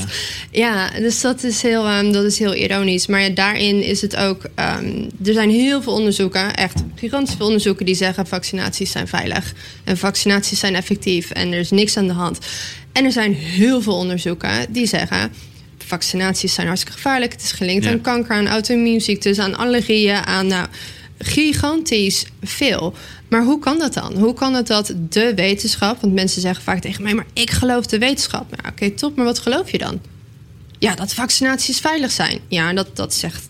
[0.52, 3.08] Ja, dus dat is heel, um, dat is heel ironisch.
[3.08, 4.44] Maar ja, daarin is het ook...
[4.44, 7.86] Um, er zijn heel veel onderzoeken, echt gigantisch veel onderzoeken...
[7.86, 9.54] die zeggen vaccinaties zijn veilig.
[9.84, 12.40] En vaccinaties zijn effectief en er is niks aan de hand.
[12.92, 15.32] En er zijn heel veel onderzoeken die zeggen...
[15.78, 17.32] vaccinaties zijn hartstikke gevaarlijk.
[17.32, 17.92] Het is gelinkt Ja.
[17.92, 19.40] aan kanker, aan auto-immuunziektes...
[19.40, 20.48] aan allergieën, aan...
[20.48, 20.68] Nou,
[21.18, 22.94] gigantisch veel.
[23.30, 24.18] Maar hoe kan dat dan?
[24.18, 26.02] Hoe kan het dat de wetenschap...
[26.02, 27.14] want mensen zeggen vaak tegen mij...
[27.14, 28.50] maar ik geloof de wetenschap.
[28.50, 30.02] Nou, oké, top, maar wat geloof je dan?
[30.82, 32.40] Ja, dat vaccinaties veilig zijn.
[32.48, 33.50] Ja, dat, dat zegt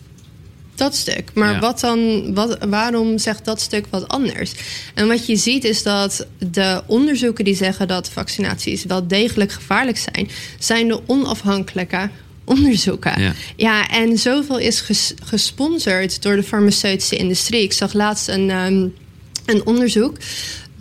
[0.74, 1.30] dat stuk.
[1.34, 1.58] Maar Ja.
[1.60, 4.52] wat dan, wat, waarom zegt dat stuk wat anders?
[4.94, 9.98] En wat je ziet is dat de onderzoeken die zeggen dat vaccinaties wel degelijk gevaarlijk
[9.98, 12.10] zijn, zijn de onafhankelijke
[12.44, 13.20] onderzoeken.
[13.22, 13.32] Ja.
[13.56, 17.62] Ja, en zoveel is ges- gesponsord door de farmaceutische industrie.
[17.62, 18.86] Ik zag laatst een, ehm,
[19.46, 20.16] een onderzoek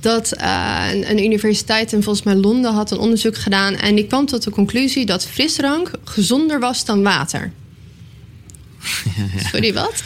[0.01, 4.07] dat eh, een, een universiteit in volgens mij Londen had een onderzoek gedaan en die
[4.07, 7.51] kwam tot de conclusie dat frisdrank gezonder was dan water.
[9.51, 10.03] Sorry, wat?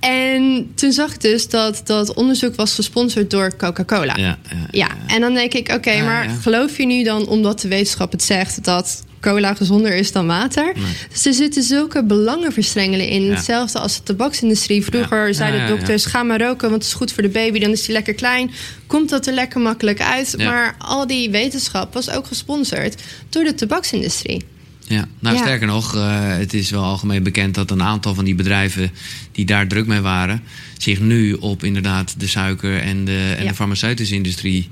[0.00, 4.16] En toen zag ik dus dat dat onderzoek was gesponsord door Coca-Cola.
[4.16, 7.68] Ja, ja, Ja, en dan denk ik, oké, maar geloof je nu dan, omdat de
[7.68, 10.72] wetenschap het zegt, dat cola gezonder is dan water?
[11.12, 13.22] Dus er zitten zulke belangenverstrengeling in.
[13.22, 13.34] Ja.
[13.34, 14.84] Hetzelfde als de tabaksindustrie.
[14.84, 15.32] Vroeger Ja.
[15.32, 17.58] zeiden Ja, dokters, ga maar roken, want het is goed voor de baby.
[17.58, 18.50] Dan is die lekker klein.
[18.86, 20.34] Komt dat er lekker makkelijk uit.
[20.38, 24.44] Maar al die wetenschap was ook gesponsord door de tabaksindustrie.
[24.86, 25.42] Ja, nou Ja.
[25.42, 28.90] sterker nog, eh, het is wel algemeen bekend dat een aantal van die bedrijven
[29.32, 30.42] die daar druk mee waren,
[30.78, 33.48] zich nu op inderdaad de suiker en de, en Ja.
[33.48, 34.68] de farmaceutische industrie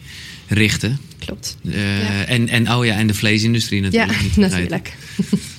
[0.48, 0.98] richten.
[1.18, 1.56] Klopt.
[1.70, 2.24] Eh, Ja.
[2.24, 4.20] en, en oh ja, en de vleesindustrie Ja, natuurlijk.
[4.22, 4.50] niet vergeten.
[4.50, 4.96] natuurlijk.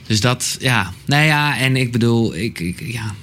[0.08, 0.94] Dus dat, ja.
[1.06, 3.16] Nou ja, en ik bedoel, ik, ik, ja.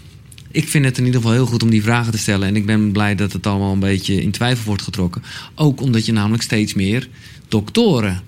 [0.50, 2.48] Ik vind het in ieder geval heel goed om die vragen te stellen.
[2.48, 5.22] En ik ben blij dat het allemaal een beetje in twijfel wordt getrokken.
[5.54, 7.08] Ook omdat je namelijk steeds meer
[7.48, 8.22] doktoren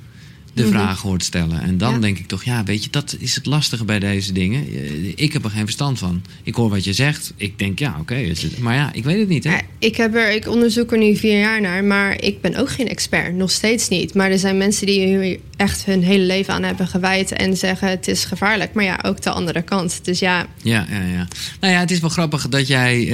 [0.59, 0.73] de Mhm.
[0.73, 1.63] vragen hoort stellen.
[1.63, 1.99] En dan Ja.
[1.99, 4.67] denk ik toch, ja, weet je, dat is het lastige bij deze dingen.
[4.75, 6.23] Eh, Ik heb er geen verstand van.
[6.43, 7.33] Ik hoor wat je zegt.
[7.37, 8.33] Ik denk, ja, oké.
[8.61, 9.51] maar ja, ik weet het niet, hè?
[9.51, 12.71] Ja, ik, heb er, ik onderzoek er nu vier jaar naar, maar ik ben ook
[12.71, 13.35] geen expert.
[13.35, 14.15] Nog steeds niet.
[14.15, 17.89] Maar er zijn mensen die hier echt hun hele leven aan hebben gewijd en zeggen
[17.89, 18.73] het is gevaarlijk.
[18.75, 20.01] Maar ja, ook de andere kant.
[20.05, 21.29] Dus ja, Ja, ja, ja.
[21.61, 23.09] Nou ja, het is wel grappig dat jij,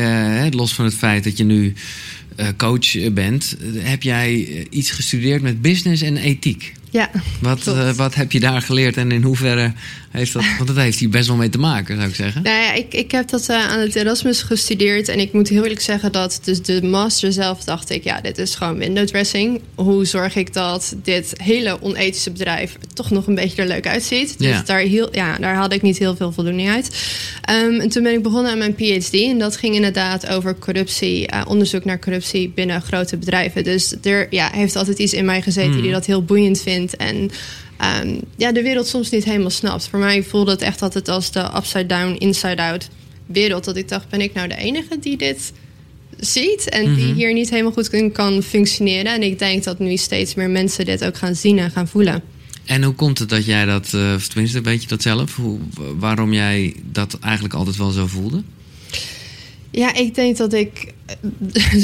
[0.45, 1.73] eh, los van het feit dat je nu
[2.37, 6.73] eh, coach bent, eh, heb jij iets gestudeerd met business en ethiek.
[6.95, 7.11] Ja.
[7.41, 9.73] Wat, eh, wat heb je daar geleerd en in hoeverre
[10.11, 10.43] heeft dat...
[10.57, 12.43] Want dat heeft hier best wel mee te maken, zou ik zeggen.
[12.43, 15.09] Nou ja, ik, ik heb dat eh, aan het Erasmus gestudeerd.
[15.09, 18.05] En ik moet heel eerlijk zeggen dat dus de master zelf dacht ik...
[18.05, 19.61] ja, dit is gewoon window dressing.
[19.75, 22.77] Hoe zorg ik dat dit hele onethische bedrijf...
[22.93, 24.39] toch nog een beetje er leuk uitziet?
[24.39, 24.63] Dus Ja.
[24.63, 27.07] daar, heel, ja, daar had ik niet heel veel voldoening uit.
[27.43, 29.13] Ehm, en toen ben ik begonnen aan mijn PhD.
[29.13, 31.27] En dat ging inderdaad over corruptie.
[31.27, 33.65] eh, onderzoek naar corruptie binnen grote bedrijven.
[33.65, 35.73] Dus er ja, heeft altijd iets in mij gezeten...
[35.73, 35.83] Hmm.
[35.83, 36.84] die dat heel boeiend vindt.
[36.93, 37.31] En
[37.79, 39.89] ehm, ja, de wereld soms niet helemaal snapt.
[39.89, 42.89] Voor mij voelde het echt altijd als de upside down, inside out
[43.27, 43.65] wereld.
[43.65, 45.53] Dat ik dacht, ben ik nou de enige die dit
[46.19, 47.15] ziet en die Mhm.
[47.15, 49.13] hier niet helemaal goed in kan functioneren.
[49.15, 52.23] En ik denk dat nu steeds meer mensen dit ook gaan zien en gaan voelen.
[52.65, 55.59] En hoe komt het dat jij dat, uh, of tenminste weet je dat zelf, hoe,
[55.99, 58.43] waarom jij dat eigenlijk altijd wel zo voelde?
[59.75, 61.15] Ja, ik denk dat ik eh,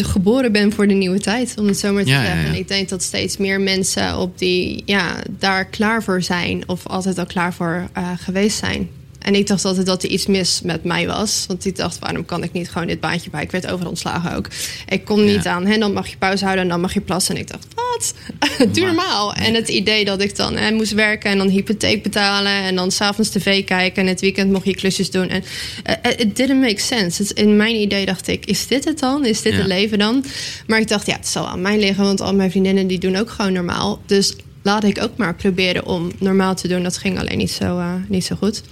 [0.15, 2.41] geboren ben voor de nieuwe tijd, om het zo maar te Ja, zeggen.
[2.41, 2.47] ja.
[2.47, 6.63] En ik denk dat steeds meer mensen op die, ja, daar klaar voor zijn.
[6.69, 8.89] Of altijd al klaar voor eh, geweest zijn.
[9.21, 11.45] En ik dacht altijd dat er iets mis met mij was.
[11.49, 13.43] Want ik dacht, waarom kan ik niet gewoon dit baantje bij?
[13.43, 14.49] Ik werd overal ontslagen ook.
[14.89, 15.51] Ik kon niet Ja.
[15.53, 17.35] aan, hè, dan mag je pauze houden en dan mag je plassen.
[17.35, 18.15] En ik dacht, wat?
[18.75, 19.35] Doe normaal.
[19.35, 22.53] En het idee dat ik dan hè, moest werken en dan hypotheek betalen...
[22.53, 25.29] en dan s'avonds tv kijken en het weekend mocht je klusjes doen.
[25.29, 25.45] En
[25.85, 27.23] eh, it didn't make sense.
[27.23, 29.27] Het- in mijn idee dacht ik, is dit het dan?
[29.27, 29.59] Is dit Ja.
[29.59, 30.25] het leven dan?
[30.67, 32.05] Maar ik dacht, ja, het zal aan mij liggen...
[32.05, 34.01] want al mijn vriendinnen die doen ook gewoon normaal.
[34.07, 36.83] Dus laat ik ook maar proberen om normaal te doen.
[36.83, 38.63] Dat ging alleen niet zo, eh, niet zo goed.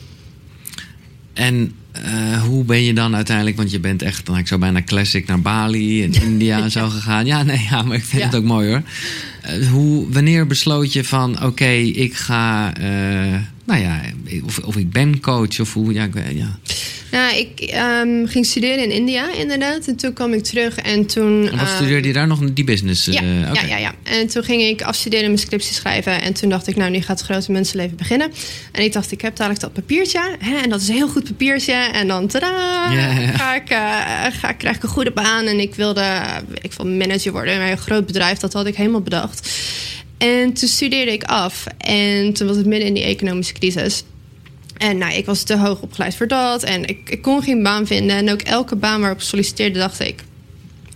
[1.38, 4.82] En eh, hoe ben je dan uiteindelijk, want je bent echt, dan ik zo bijna
[4.82, 7.26] classic naar Bali en India en zo gegaan.
[7.26, 8.28] Ja, nee, ja, maar ik vind Ja.
[8.28, 8.82] het ook mooi hoor.
[9.42, 13.34] Eh, hoe, wanneer besloot je van, oké, ik ga, eh,
[13.68, 14.00] nou ja,
[14.44, 16.58] of, of ik ben coach of hoe, ja, ik, ja.
[17.10, 19.86] Nou, ik ehm, ging studeren in India inderdaad.
[19.86, 21.48] En toen kwam ik terug en toen...
[21.48, 22.52] En wat ehm, studeerde je daar nog?
[22.52, 23.04] Die business?
[23.04, 23.94] Ja, eh, ja, ja, ja.
[24.02, 26.22] En toen ging ik afstuderen en mijn scriptie schrijven.
[26.22, 28.32] En toen dacht ik, nou, nu gaat het grote mensenleven beginnen.
[28.72, 30.36] En ik dacht, ik heb dadelijk dat papiertje.
[30.38, 31.72] Hè, en dat is een heel goed papiertje.
[31.72, 33.30] En dan, tada, Ja, ja.
[33.30, 35.46] Ga ik, eh, ga, krijg ik een goede baan.
[35.46, 36.20] En ik wilde,
[36.60, 38.38] ik wil manager worden in een groot bedrijf.
[38.38, 39.48] Dat had ik helemaal bedacht.
[40.18, 41.66] En toen studeerde ik af.
[41.78, 44.04] En toen was het midden in die economische crisis.
[44.76, 46.62] En nou, ik was te hoog opgeleid voor dat.
[46.62, 48.16] En ik, ik kon geen baan vinden.
[48.16, 50.26] En ook elke baan waarop ik solliciteerde, dacht ik...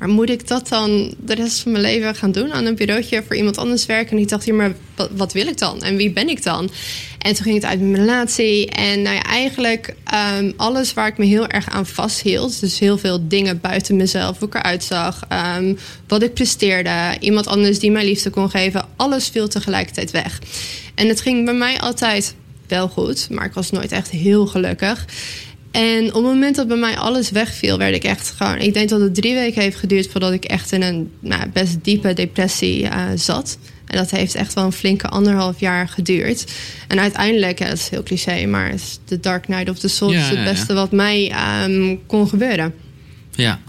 [0.03, 2.53] Maar moet ik dat dan de rest van mijn leven gaan doen?
[2.53, 4.17] Aan een bureautje voor iemand anders werken?
[4.17, 4.75] En ik dacht, ja, maar
[5.11, 5.83] wat, wil ik dan?
[5.83, 6.71] En wie ben ik dan?
[7.19, 8.67] En toen ging het uit mijn relatie.
[8.67, 12.61] En nou ja, eigenlijk ehm, alles waar ik me heel erg aan vasthield.
[12.61, 15.25] Dus heel veel dingen buiten mezelf, hoe ik eruit zag.
[15.29, 15.75] ehm,
[16.09, 17.17] wat ik presteerde.
[17.21, 18.85] Iemand anders die mij liefde kon geven.
[18.97, 20.39] Alles viel tegelijkertijd weg.
[20.95, 22.35] En het ging bij mij altijd
[22.69, 23.31] wel goed.
[23.31, 25.05] Maar ik was nooit echt heel gelukkig.
[25.73, 28.59] En op het moment dat bij mij alles wegviel, werd ik echt gewoon.
[28.59, 31.77] Ik denk dat het drie weken heeft geduurd voordat ik echt in een nou, best
[31.83, 33.59] diepe depressie eh, zat.
[33.87, 36.45] En dat heeft echt wel een flinke anderhalf jaar geduurd.
[36.89, 40.19] En uiteindelijk, ja, dat is heel cliché, maar de Dark Night of the Soul Ja,
[40.19, 40.45] is het ja.
[40.45, 42.75] beste wat mij ehm, kon gebeuren.
[43.35, 43.61] Ja,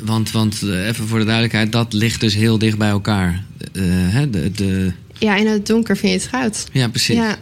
[0.00, 3.44] want, want eh, even voor de duidelijkheid, dat ligt dus heel dicht bij elkaar.
[3.72, 6.66] Eh, hè, de, de, Ja, in het donker vind je het goud.
[6.72, 7.16] ja, precies.
[7.16, 7.38] Ja.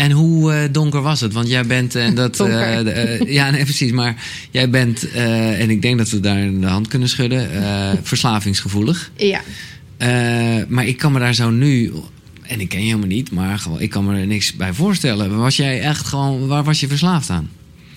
[0.00, 1.32] En hoe eh, donker was het?
[1.32, 3.92] Want jij bent, en dat, eh, de, eh, ja, nee, precies.
[3.92, 4.16] Maar
[4.50, 7.48] jij bent, en ik denk dat we daar de hand kunnen schudden,
[8.02, 9.10] verslavingsgevoelig.
[9.16, 9.40] ja.
[10.68, 11.92] Maar ik kan me daar zo nu,
[12.42, 15.36] en ik ken je helemaal niet, maar gewoon, ik kan me er niks bij voorstellen.
[15.36, 17.50] Was jij echt gewoon, waar was je verslaafd aan?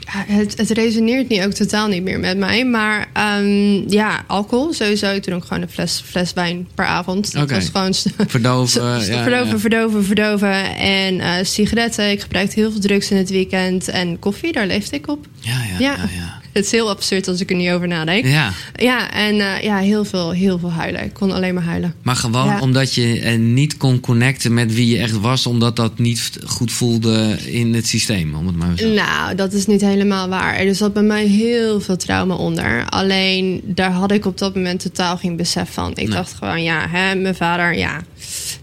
[0.08, 2.66] Het, het resoneert nu ook totaal niet meer met mij.
[2.66, 5.12] Maar ehm, ja, alcohol sowieso.
[5.12, 7.34] Ik dronk gewoon een fles, fles wijn per avond.
[7.34, 7.94] Dat was gewoon
[8.28, 8.84] Verdoven?
[8.84, 9.58] Ja, verdoven, ja.
[9.60, 10.76] verdoven, verdoven.
[10.76, 12.12] En eh, sigaretten.
[12.12, 13.88] Ik gebruikte heel veel drugs in het weekend.
[13.88, 15.26] En koffie, daar leefde ik op.
[15.40, 15.96] Ja, ja, Ja.
[16.16, 16.42] ja.
[16.58, 18.26] Het is heel absurd als ik er niet over nadenk.
[18.26, 21.04] Ja, Ja, en eh, ja, heel veel, heel veel huilen.
[21.04, 21.94] Ik kon alleen maar huilen.
[22.02, 22.60] maar gewoon Ja.
[22.60, 23.04] omdat je
[23.40, 27.88] niet kon connecten met wie je echt was, omdat dat niet goed voelde in het
[27.88, 28.88] systeem, om het maar zo.
[28.88, 30.56] Nou, dat is niet helemaal waar.
[30.56, 32.86] Er zat bij mij heel veel trauma onder.
[32.90, 35.90] Alleen daar had ik op dat moment totaal geen besef van.
[35.92, 36.08] Ik Nee.
[36.08, 38.02] dacht gewoon, ja, hè, mijn vader, ja,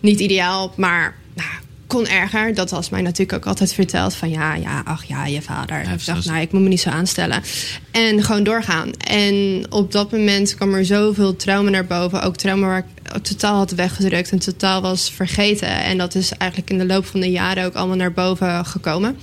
[0.00, 1.48] niet ideaal, maar nou,
[1.90, 2.55] kon erger.
[2.55, 5.83] Dat was mij natuurlijk ook altijd verteld van ja, ja, ach ja, je vader.
[5.83, 7.42] Ja, ik dacht, nou, ik moet me niet zo aanstellen.
[7.90, 8.90] En gewoon doorgaan.
[8.96, 12.22] En op dat moment kwam er zoveel trauma naar boven.
[12.22, 15.68] Ook trauma waar ik totaal had weggedrukt en totaal was vergeten.
[15.68, 19.16] En dat is eigenlijk in de loop van de jaren ook allemaal naar boven gekomen.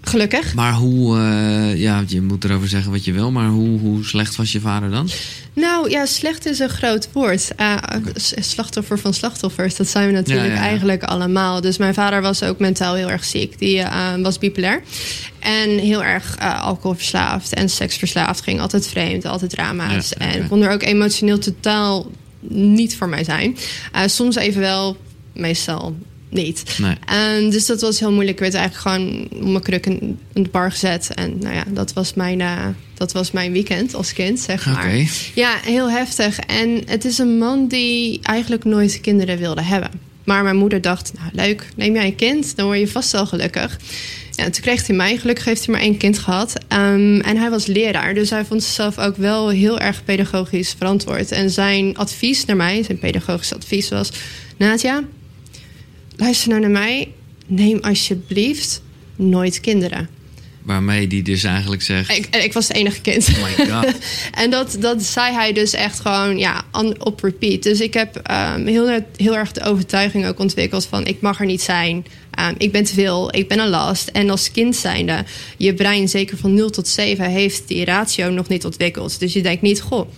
[0.00, 0.54] Gelukkig.
[0.54, 4.36] Maar hoe, eh, ja, je moet erover zeggen wat je wil, maar hoe, hoe slecht
[4.36, 5.08] was je vader dan?
[5.52, 7.54] Nou ja, slecht is een groot woord.
[7.56, 7.74] Eh,
[8.14, 10.66] s- slachtoffer van slachtoffers, dat zijn we natuurlijk Ja, ja, ja.
[10.68, 11.60] eigenlijk allemaal.
[11.60, 13.58] Dus mijn vader was ook mentaal heel erg ziek.
[13.58, 14.82] Die eh, was bipolair.
[15.38, 18.40] En heel erg eh, alcoholverslaafd en seksverslaafd.
[18.42, 20.12] Ging altijd vreemd, altijd drama's.
[20.14, 22.10] En kon er ook emotioneel totaal
[22.50, 23.56] niet voor mij zijn.
[23.92, 24.96] Eh, soms even wel,
[25.32, 25.96] meestal
[26.30, 26.78] niet.
[26.78, 26.94] Nee.
[27.06, 28.40] En dus dat was heel moeilijk.
[28.40, 31.10] Ik werd eigenlijk gewoon op mijn kruk in, in de bar gezet.
[31.14, 34.92] En nou ja, dat was mijn, eh, dat was mijn weekend als kind, zeg maar.
[35.34, 36.38] Ja, heel heftig.
[36.38, 39.90] En het is een man die eigenlijk nooit kinderen wilde hebben.
[40.24, 43.26] Maar mijn moeder dacht, nou leuk, neem jij een kind, dan word je vast wel
[43.26, 43.78] gelukkig.
[44.30, 45.16] Ja, en toen kreeg hij mij.
[45.16, 46.52] Gelukkig heeft hij maar één kind gehad.
[46.68, 51.32] Ehm, en hij was leraar, dus hij vond zichzelf ook wel heel erg pedagogisch verantwoord.
[51.32, 54.10] En zijn advies naar mij, zijn pedagogisch advies was...
[54.56, 55.02] Nadia,
[56.18, 57.12] luister nou naar mij.
[57.46, 58.82] Neem alsjeblieft
[59.16, 60.08] nooit kinderen.
[60.62, 62.16] Waarmee die dus eigenlijk zegt...
[62.16, 63.28] Ik, ik was het enige kind.
[63.28, 63.94] Oh my god.
[64.42, 66.64] en dat, dat zei hij dus echt gewoon ja,
[66.98, 67.62] op repeat.
[67.62, 71.06] Dus ik heb ehm, heel, heel erg de overtuiging ook ontwikkeld van...
[71.06, 72.04] ik mag er niet zijn,
[72.38, 74.08] Ehm, ik ben te veel, ik ben een last.
[74.08, 75.24] En als kind zijnde,
[75.56, 77.30] je brein zeker van 0 tot 7...
[77.30, 79.20] heeft die ratio nog niet ontwikkeld.
[79.20, 80.08] Dus je denkt niet, goh,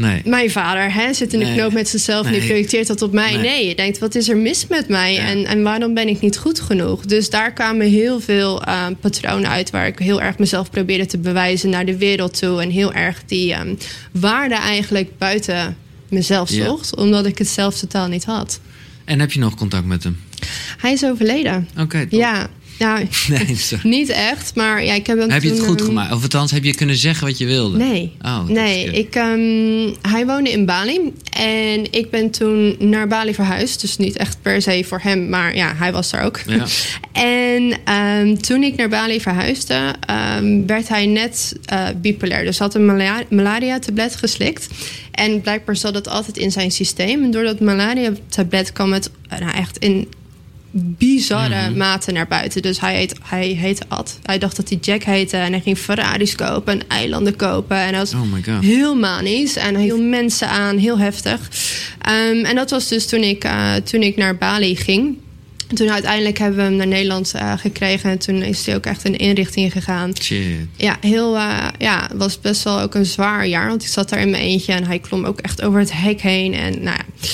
[0.00, 0.22] Nee.
[0.24, 1.54] mijn vader hè, zit in de Nee.
[1.56, 3.36] knoop met zichzelf en die projecteert dat op mij.
[3.36, 3.66] Nee.
[3.66, 5.20] Je denkt, wat is er mis met mij Ja.
[5.26, 7.04] en, en waarom ben ik niet goed genoeg?
[7.04, 11.18] Dus daar kwamen heel veel eh, patronen uit waar ik heel erg mezelf probeerde te
[11.18, 12.62] bewijzen naar de wereld toe.
[12.62, 13.74] En heel erg die ehm,
[14.12, 15.76] waarde eigenlijk buiten
[16.08, 16.64] mezelf Ja.
[16.64, 18.60] zocht, omdat ik het zelf totaal niet had.
[19.04, 20.16] En heb je nog contact met hem?
[20.78, 21.68] Hij is overleden.
[21.78, 22.06] Oké.
[22.10, 22.48] Ja,
[22.80, 23.88] nou, Nee, sorry.
[23.88, 26.12] niet echt, maar ja, ik heb hem Heb je het goed ehm, gemaakt?
[26.12, 27.76] Of althans, heb je kunnen zeggen wat je wilde?
[27.78, 28.12] Nee.
[28.22, 31.12] Oh, dat nee, ik, ehm, hij woonde in Bali.
[31.36, 33.80] En ik ben toen naar Bali verhuisd.
[33.80, 36.40] Dus niet echt per se voor hem, maar ja, hij was daar ook.
[36.46, 36.66] Ja.
[37.12, 39.94] En ehm, toen ik naar Bali verhuisde,
[40.66, 42.44] werd hij net eh, bipolair.
[42.44, 44.68] Dus had een malaria- malaria-tablet geslikt.
[45.10, 47.22] En blijkbaar zat het altijd in zijn systeem.
[47.24, 50.08] En door dat malaria-tablet kwam het eh, nou, echt in
[50.72, 51.76] bizarre Mhm.
[51.78, 52.62] mate naar buiten.
[52.62, 54.18] Dus hij, heet, hij heette Ad.
[54.22, 55.36] Hij dacht dat hij Jack heette.
[55.36, 57.76] En hij ging Ferraris kopen en eilanden kopen.
[57.76, 58.64] En hij was Oh my god.
[58.64, 59.56] heel manisch.
[59.56, 61.40] En hij hield mensen aan, heel heftig.
[62.00, 65.16] Ehm, en dat was dus toen ik, eh, toen ik naar Bali ging.
[65.74, 68.10] Toen uiteindelijk hebben we hem naar Nederland eh, gekregen.
[68.10, 70.12] En toen is hij ook echt in inrichting gegaan.
[70.22, 70.44] Shit.
[70.76, 73.68] Ja, heel, eh, ja, was best wel ook een zwaar jaar.
[73.68, 76.20] Want ik zat daar in mijn eentje en hij klom ook echt over het hek
[76.20, 76.54] heen.
[76.54, 77.28] En, nou ja.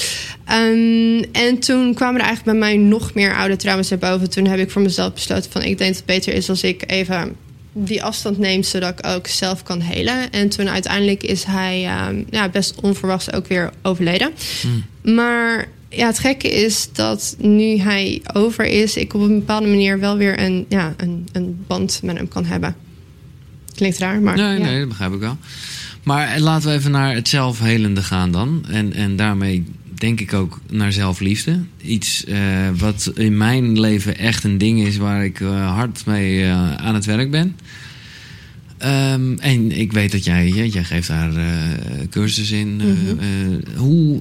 [0.47, 4.31] Ehm, en toen kwamen er eigenlijk bij mij nog meer oude trauma's naar boven.
[4.31, 6.83] Toen heb ik voor mezelf besloten van ik denk dat het beter is als ik
[6.87, 7.37] even
[7.73, 10.31] die afstand neem, zodat ik ook zelf kan helen.
[10.31, 14.31] En toen uiteindelijk is hij ehm, ja, best onverwachts ook weer overleden.
[15.03, 19.99] Maar ja, het gekke is dat nu hij over is, ik op een bepaalde manier
[19.99, 22.77] wel weer een, ja, een, een band met hem kan hebben.
[23.75, 24.37] Klinkt raar, maar.
[24.37, 24.65] Nee, ja.
[24.65, 25.37] nee, dat begrijp ik wel.
[26.03, 28.65] Maar eh, laten we even naar het zelfhelende gaan dan.
[28.69, 29.65] En, en daarmee
[29.99, 31.65] denk ik ook naar zelfliefde.
[31.83, 32.39] Iets eh,
[32.79, 36.95] wat in mijn leven echt een ding is waar ik eh, hard mee eh, aan
[36.95, 37.57] het werk ben.
[38.79, 41.33] Ehm, en ik weet dat jij, jij geeft daar
[42.11, 42.81] cursus in.
[42.81, 44.21] Eh, hoe,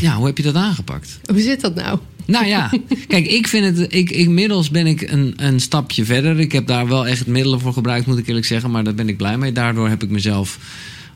[0.00, 1.20] ja, hoe heb je dat aangepakt?
[1.24, 1.98] Hoe zit dat nou?
[2.26, 2.70] Nou ja,
[3.06, 3.94] kijk, ik vind het.
[3.94, 6.40] Ik, inmiddels ben ik een, een stapje verder.
[6.40, 8.70] Ik heb daar wel echt middelen voor gebruikt, moet ik eerlijk zeggen.
[8.70, 9.52] Maar daar ben ik blij mee.
[9.52, 10.58] Daardoor heb ik mezelf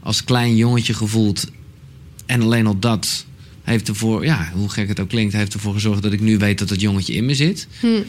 [0.01, 1.51] als klein jongetje gevoeld.
[2.27, 3.27] En alleen al dat
[3.63, 6.59] heeft ervoor, ja, hoe gek het ook klinkt, heeft ervoor gezorgd dat ik nu weet
[6.59, 7.67] dat dat jongetje in me zit.
[7.81, 8.03] Hm.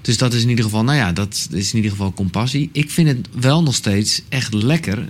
[0.00, 2.68] Dus dat is in ieder geval, nou ja, dat is in ieder geval compassie.
[2.72, 5.06] Ik vind het wel nog steeds echt lekker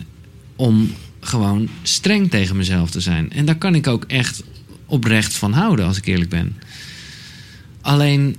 [0.57, 3.33] om gewoon streng tegen mezelf te zijn.
[3.33, 4.43] En daar kan ik ook echt
[4.87, 6.57] oprecht van houden, als ik eerlijk ben.
[7.81, 8.37] Alleen,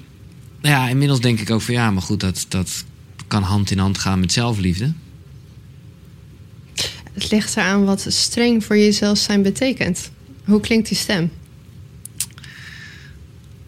[0.61, 2.85] nou ja, inmiddels denk ik ook van ja, maar goed, dat, dat
[3.27, 4.93] kan hand in hand gaan met zelfliefde.
[7.13, 10.11] Het ligt eraan wat streng voor jezelf zijn betekent.
[10.49, 11.31] Hoe klinkt die stem?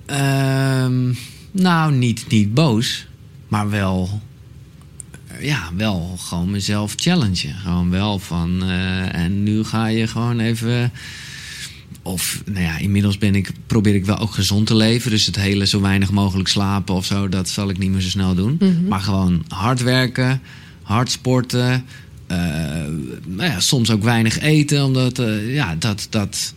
[0.05, 1.13] Ehm,
[1.51, 3.07] nou, niet, niet boos,
[3.47, 4.21] maar wel,
[5.39, 7.55] ja, wel gewoon mezelf challengen.
[7.55, 10.91] Gewoon wel van, eh, en nu ga je gewoon even.
[12.03, 15.11] Of, nou ja, inmiddels ben ik, probeer ik wel ook gezond te leven.
[15.11, 18.09] Dus het hele zo weinig mogelijk slapen of zo, dat zal ik niet meer zo
[18.09, 18.55] snel doen.
[18.59, 18.87] Mhm.
[18.87, 20.41] Maar gewoon hard werken,
[20.81, 21.85] hard sporten.
[22.27, 22.37] eh,
[23.25, 26.53] nou ja, soms ook weinig eten, omdat, eh, ja, dat, dat,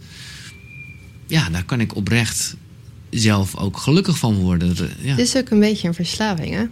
[1.27, 2.55] ja, daar kan ik oprecht
[3.11, 4.69] zelf ook gelukkig van worden.
[4.69, 5.11] Dat, eh, ja.
[5.11, 6.65] Het is ook een beetje een verslaving, hè?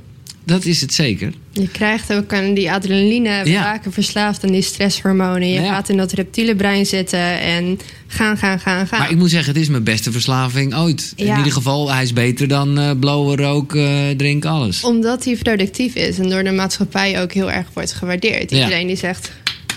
[0.44, 1.32] Dat is het zeker.
[1.52, 3.62] Je krijgt ook aan die adrenaline, Ja.
[3.62, 5.48] raken verslaafd aan die stresshormonen.
[5.48, 5.68] Je Ja.
[5.72, 8.98] gaat in dat reptiele brein zitten en gaan, gaan, gaan, gaan.
[9.00, 11.12] Maar ik moet zeggen, het is mijn beste verslaving ooit.
[11.16, 11.36] In Ja.
[11.36, 14.84] ieder geval, hij is beter dan eh blowen, rook, eh drinken, alles.
[14.84, 18.50] Omdat hij productief is en door de maatschappij ook heel erg wordt gewaardeerd.
[18.50, 18.56] Ja.
[18.62, 19.32] Iedereen die zegt,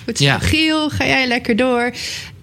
[0.05, 0.39] goed zo, Ja.
[0.39, 1.91] Giel, ga jij lekker door.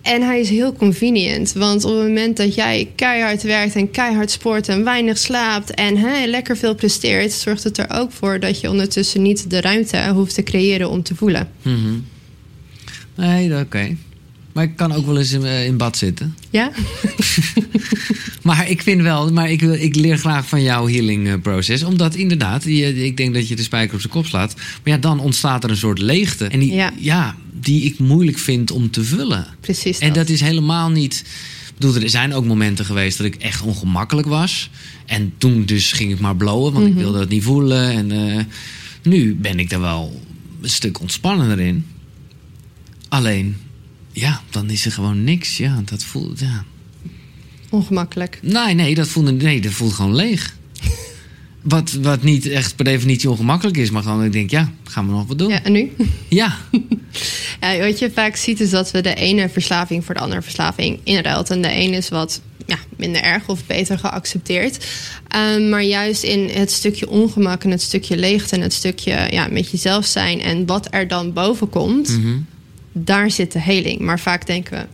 [0.02, 1.52] En hij is heel convenient.
[1.52, 5.96] Want op het moment dat jij keihard werkt en keihard sport en weinig slaapt en
[5.96, 10.10] hè, lekker veel presteert, zorgt het er ook voor dat je ondertussen niet de ruimte
[10.14, 11.48] hoeft te creëren om te voelen.
[11.62, 11.98] Mhm.
[13.14, 13.96] Nee, oké.
[14.52, 16.34] Maar ik kan ook wel eens in, eh, in bad zitten.
[16.50, 16.70] Ja?
[18.42, 21.82] Maar ik vind wel, maar ik, wil- ik leer graag van jouw healing eh, proces.
[21.82, 24.54] Omdat inderdaad, je, ik denk dat je de spijker op zijn kop slaat.
[24.56, 26.44] Maar ja, dan ontstaat er een soort leegte.
[26.46, 26.92] En die, ja.
[26.98, 27.36] Ja.
[27.60, 29.46] die ik moeilijk vind om te vullen.
[29.60, 29.98] Precies.
[29.98, 31.24] En dat is helemaal niet.
[31.68, 34.70] Ik bedoel, er zijn ook momenten geweest dat ik echt ongemakkelijk was.
[35.06, 37.90] En toen dus ging ik maar blowen, want ik wilde het niet voelen.
[37.90, 38.44] En eh,
[39.02, 40.20] nu ben ik er wel
[40.62, 41.86] een stuk ontspannender in.
[43.08, 43.56] Alleen,
[44.12, 45.56] ja, dan is er gewoon niks.
[45.56, 46.40] Ja, dat voelt.
[46.40, 46.64] Ja.
[47.70, 48.38] Ongemakkelijk.
[48.42, 50.56] Nee, nee, dat voelde, nee, dat voelt gewoon leeg.
[51.62, 55.12] Wat, wat niet echt per definitie ongemakkelijk is, maar gewoon ik denk, ja, gaan we
[55.12, 55.48] nog wat doen?
[55.48, 55.92] Ja, en nu?
[56.28, 56.56] Ja.
[57.60, 61.00] ja, wat je vaak ziet is dat we de ene verslaving voor de andere verslaving
[61.04, 61.50] inruilt.
[61.50, 64.86] En de ene is wat ja, minder erg of beter geaccepteerd.
[65.36, 69.48] Um, maar juist in het stukje ongemak en het stukje leegte en het stukje ja,
[69.50, 72.38] met jezelf zijn en wat er dan boven komt, Mhm.
[72.92, 74.00] Daar zit de heling.
[74.00, 74.86] Maar vaak denken we.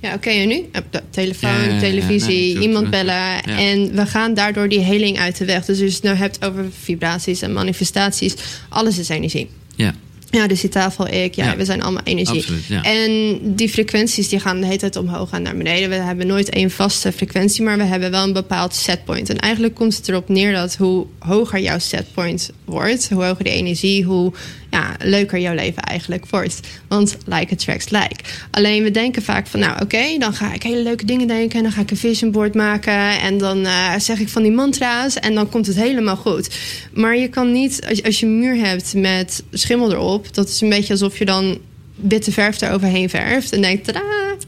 [0.00, 0.68] Ja, oké, en nu?
[0.72, 0.80] Eh,
[1.10, 3.42] Telefoon, Ja, ja, ja, televisie, nee, iemand bellen.
[3.42, 5.64] En we gaan daardoor die heling uit de weg.
[5.64, 8.34] Dus als je het nou hebt over vibraties en manifestaties,
[8.68, 9.48] alles is energie.
[9.74, 9.94] Ja.
[10.32, 11.56] Ja, dus die tafel, ik, ja, Ja.
[11.56, 12.38] we zijn allemaal energie.
[12.40, 12.82] Absoluut, ja.
[12.82, 15.88] En die frequenties die gaan de hele tijd omhoog en naar beneden.
[15.88, 19.28] We hebben nooit één vaste frequentie, maar we hebben wel een bepaald setpoint.
[19.28, 23.50] En eigenlijk komt het erop neer dat hoe hoger jouw setpoint wordt, hoe hoger de
[23.50, 24.32] energie, hoe
[24.70, 26.60] ja, leuker jouw leven eigenlijk wordt.
[26.88, 28.16] Want like attracts like.
[28.50, 31.62] Alleen we denken vaak van, nou oké, dan ga ik hele leuke dingen denken en
[31.62, 35.14] dan ga ik een vision board maken en dan eh, zeg ik van die mantra's
[35.16, 36.56] en dan komt het helemaal goed.
[36.92, 40.60] Maar je kan niet, als, als je een muur hebt met schimmel erop, dat is
[40.60, 41.58] een beetje alsof je dan
[41.94, 44.02] witte verf eroverheen verft en denkt, tada,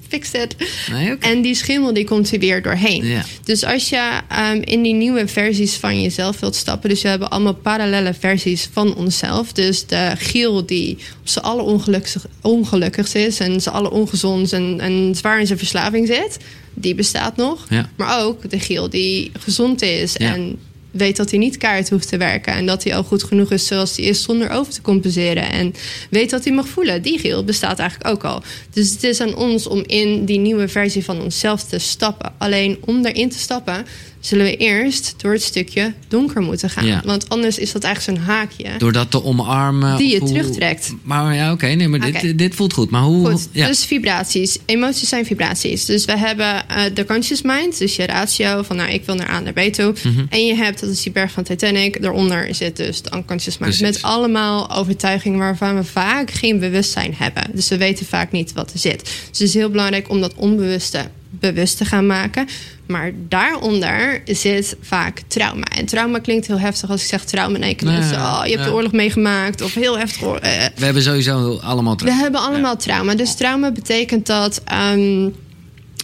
[0.08, 0.56] fix it.
[0.90, 1.16] Nee.
[1.18, 3.04] En die schimmel die komt er weer doorheen.
[3.06, 3.24] Ja.
[3.44, 7.30] Dus als je ehm, in die nieuwe versies van jezelf wilt stappen, dus we hebben
[7.30, 9.52] allemaal parallele versies van onszelf.
[9.52, 14.80] Dus de Giel die op z'n alle ongelukkig, ongelukkigst is en z'n alle ongezond en,
[14.80, 16.38] en zwaar in zijn verslaving zit,
[16.74, 17.66] die bestaat nog.
[17.68, 17.90] Ja.
[17.96, 20.34] Maar ook de Giel die gezond is Ja.
[20.34, 20.58] en
[20.94, 22.52] weet dat hij niet kaart hoeft te werken.
[22.52, 25.50] En dat hij al goed genoeg is zoals hij is zonder over te compenseren.
[25.50, 25.74] En
[26.10, 27.02] weet dat hij mag voelen.
[27.02, 28.42] Die Giel bestaat eigenlijk ook al.
[28.70, 32.32] Dus het is aan ons om in die nieuwe versie van onszelf te stappen.
[32.38, 33.86] Alleen om daarin te stappen
[34.26, 36.86] zullen we eerst door het stukje donker moeten gaan.
[36.86, 37.02] Ja.
[37.04, 38.70] Want anders is dat eigenlijk zo'n haakje.
[38.78, 39.96] Door dat te omarmen.
[39.96, 40.94] Die je hoe- terugtrekt.
[41.02, 42.90] Maar ja, oké, nee, maar dit, dit voelt goed.
[42.90, 43.30] Maar hoe.
[43.30, 43.66] Goed, ja.
[43.66, 44.58] dus vibraties.
[44.66, 45.84] Emoties zijn vibraties.
[45.84, 49.30] Dus we hebben eh, de conscious mind, dus je ratio van nou, ik wil naar
[49.30, 49.94] A naar B toe.
[50.04, 50.24] Mhm.
[50.28, 53.76] En je hebt, dat is die berg van Titanic, daaronder zit dus de unconscious mind.
[53.76, 53.94] Precies.
[53.96, 57.44] Met allemaal overtuigingen waarvan we vaak geen bewustzijn hebben.
[57.52, 59.00] Dus we weten vaak niet wat er zit.
[59.00, 62.46] Dus het is heel belangrijk om dat onbewuste bewust te gaan maken.
[62.86, 65.64] Maar daaronder zit vaak trauma.
[65.76, 67.58] En trauma klinkt heel heftig als ik zeg trauma.
[67.58, 68.68] Nee, mensen, oh, je hebt ja.
[68.68, 69.60] de oorlog meegemaakt.
[69.62, 70.22] Of heel heftig.
[70.22, 72.22] eh, We hebben sowieso allemaal we trauma.
[72.22, 73.14] hebben allemaal trauma.
[73.14, 74.62] Dus trauma betekent dat.
[74.64, 75.28] ehm,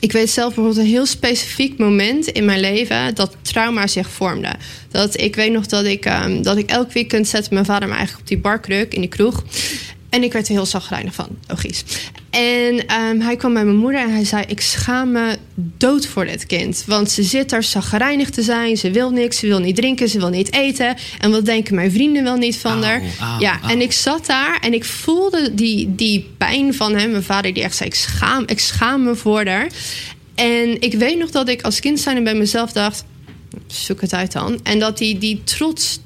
[0.01, 4.49] ik weet zelf bijvoorbeeld een heel specifiek moment in mijn leven dat trauma zich vormde.
[4.91, 7.95] Dat ik weet nog dat ik, ehm, dat ik elk weekend zette mijn vader me
[7.95, 9.45] eigenlijk op die barkruk in die kroeg.
[10.11, 11.84] En ik werd er heel zagrijnig van, logisch.
[12.30, 16.24] En ehm, hij kwam bij mijn moeder en hij zei: Ik schaam me dood voor
[16.24, 16.84] dit kind.
[16.86, 18.76] Want ze zit daar zagrijnig te zijn.
[18.76, 20.96] Ze wil niks, ze wil niet drinken, ze wil niet eten.
[21.18, 23.02] En wat denken mijn vrienden wel niet van haar?
[23.38, 27.11] ja, en ik zat daar en ik voelde die, die pijn van hem.
[27.11, 29.68] Mijn vader die echt zei: ik schaam, ik schaam me voor haar.
[30.34, 33.04] En ik weet nog dat ik als kind zijn bij mezelf dacht:
[33.66, 34.61] zoek het uit dan.
[34.62, 36.00] En dat die, die trots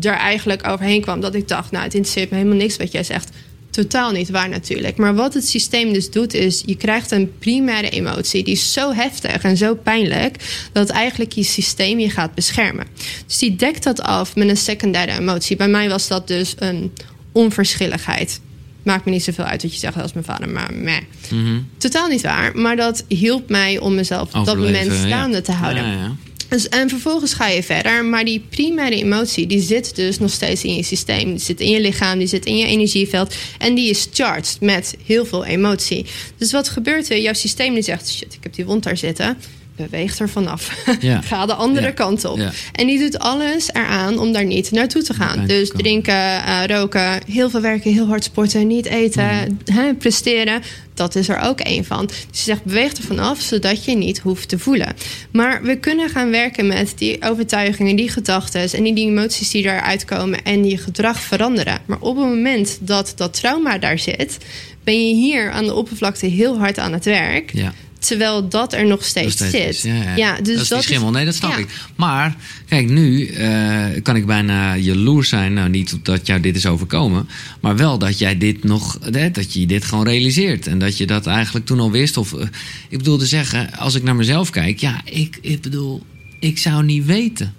[0.00, 1.20] er eigenlijk overheen kwam.
[1.20, 3.30] Dat ik dacht: nou, het interesseert me helemaal niks wat jij zegt.
[3.70, 4.96] Totaal niet waar natuurlijk.
[4.96, 8.44] Maar wat het systeem dus doet, is je krijgt een primaire emotie.
[8.44, 10.36] Die is zo heftig en zo pijnlijk.
[10.72, 12.86] dat eigenlijk je systeem je gaat beschermen.
[13.26, 15.56] Dus die dekt dat af met een secundaire emotie.
[15.56, 16.92] Bij mij was dat dus een
[17.32, 18.40] onverschilligheid.
[18.82, 20.98] Maakt me niet zoveel uit wat je zegt als mijn vader, maar meh.
[21.30, 21.60] Mhm.
[21.78, 22.56] Totaal niet waar.
[22.56, 25.06] Maar dat hielp mij om mezelf op dat moment ja.
[25.06, 25.84] staande te houden.
[25.84, 26.16] Ja, ja.
[26.54, 28.04] Dus, en vervolgens ga je verder.
[28.04, 31.30] Maar die primaire emotie, die zit dus nog steeds in je systeem.
[31.30, 33.34] Die zit in je lichaam, die zit in je energieveld.
[33.58, 36.06] En die is charged met heel veel emotie.
[36.38, 37.20] Dus wat gebeurt er?
[37.20, 39.36] Jouw systeem die zegt, shit, ik heb die wond daar zitten.
[39.76, 40.70] Beweeg er vanaf.
[41.00, 41.20] Ja.
[41.20, 41.92] Ga de andere Ja.
[41.92, 42.38] kant op.
[42.38, 42.50] Ja.
[42.72, 45.46] En die doet alles eraan om daar niet naartoe te gaan.
[45.46, 45.84] Dus komen.
[45.84, 49.78] drinken, eh, roken, heel veel werken, heel hard sporten, niet eten, Mhm.
[49.78, 50.62] hè, presteren.
[50.94, 52.06] Dat is er ook één van.
[52.06, 54.94] Dus je zegt, beweeg er vanaf, zodat je niet hoeft te voelen.
[55.32, 59.64] Maar we kunnen gaan werken met die overtuigingen, die gedachten en die, die emoties die
[59.64, 61.78] eruit komen en die gedrag veranderen.
[61.86, 64.38] Maar op het moment dat dat trauma daar zit,
[64.84, 67.50] ben je hier aan de oppervlakte heel hard aan het werk.
[67.52, 67.72] Ja.
[68.06, 69.92] Terwijl dat er nog steeds, Nog steeds zit.
[69.92, 70.02] is.
[70.04, 70.36] Ja, ja.
[70.36, 71.10] dus dat is die schimmel.
[71.10, 71.56] Nee, dat snap ja.
[71.56, 71.66] ik.
[71.96, 72.36] Maar,
[72.68, 75.52] kijk, nu eh, kan ik bijna jaloers zijn.
[75.52, 77.28] Nou, niet dat jou dit is overkomen.
[77.60, 78.98] Maar wel dat jij dit nog...
[79.10, 80.66] hè, dat je dit gewoon realiseert.
[80.66, 82.16] En dat je dat eigenlijk toen al wist.
[82.16, 82.46] Of, eh,
[82.88, 84.78] ik bedoel te zeggen, als ik naar mezelf kijk...
[84.78, 86.02] Ja, ik, ik bedoel,
[86.38, 87.54] ik zou niet weten...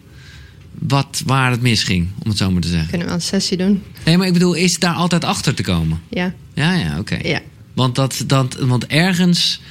[0.79, 2.89] Wat, waar het misging, om het zo maar te zeggen.
[2.89, 3.83] Kunnen we een sessie doen?
[4.05, 6.01] Nee, maar ik bedoel, is daar altijd achter te komen?
[6.09, 6.33] Ja.
[6.53, 7.17] Ja, ja, oké.
[7.23, 7.41] ja.
[7.73, 9.61] Want, dat, dat, want ergens...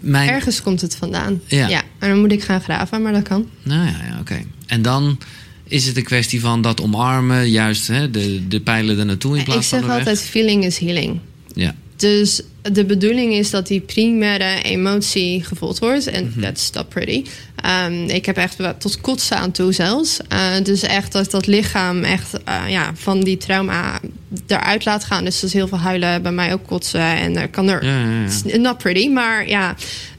[0.00, 1.40] Mijn, Ergens komt het vandaan.
[1.46, 1.82] Ja.
[1.98, 3.48] En dan moet ik gaan graven, maar dat kan.
[3.62, 4.42] Nou ja, ja oké.
[4.66, 5.18] En dan
[5.64, 9.38] is het een kwestie van dat omarmen, juist hè, de, de pijlen er naartoe in
[9.38, 9.96] Ik plaats van zeg de weg.
[10.06, 11.18] altijd, feeling is healing.
[11.54, 16.06] Ja, Dus de bedoeling is dat die primaire emotie gevoeld wordt.
[16.06, 16.40] En Mhm.
[16.40, 17.24] that's not pretty.
[17.56, 20.18] Ehm, ik heb echt tot kotsen aan toe zelfs.
[20.32, 24.00] Uh, dus echt dat dat lichaam echt uh, ja, van die trauma
[24.46, 25.24] eruit laat gaan.
[25.24, 27.00] Dus dat is heel veel huilen, bij mij ook kotsen.
[27.16, 27.84] En er kan er...
[27.84, 28.56] Ja, ja, ja.
[28.56, 29.74] Not pretty, maar ja,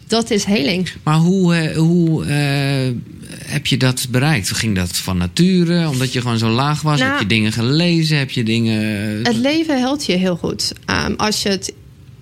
[0.10, 0.90] dat is heling.
[1.04, 1.56] Maar hoe...
[1.56, 2.26] Uh, hoe
[3.46, 4.52] heb je dat bereikt?
[4.52, 5.90] Ging dat van nature?
[5.90, 7.00] Omdat je gewoon zo laag was?
[7.00, 8.18] Nou, heb je dingen gelezen?
[8.18, 8.82] Heb je dingen...
[9.24, 10.74] Het leven helpt je heel goed.
[11.08, 11.74] Um, als je het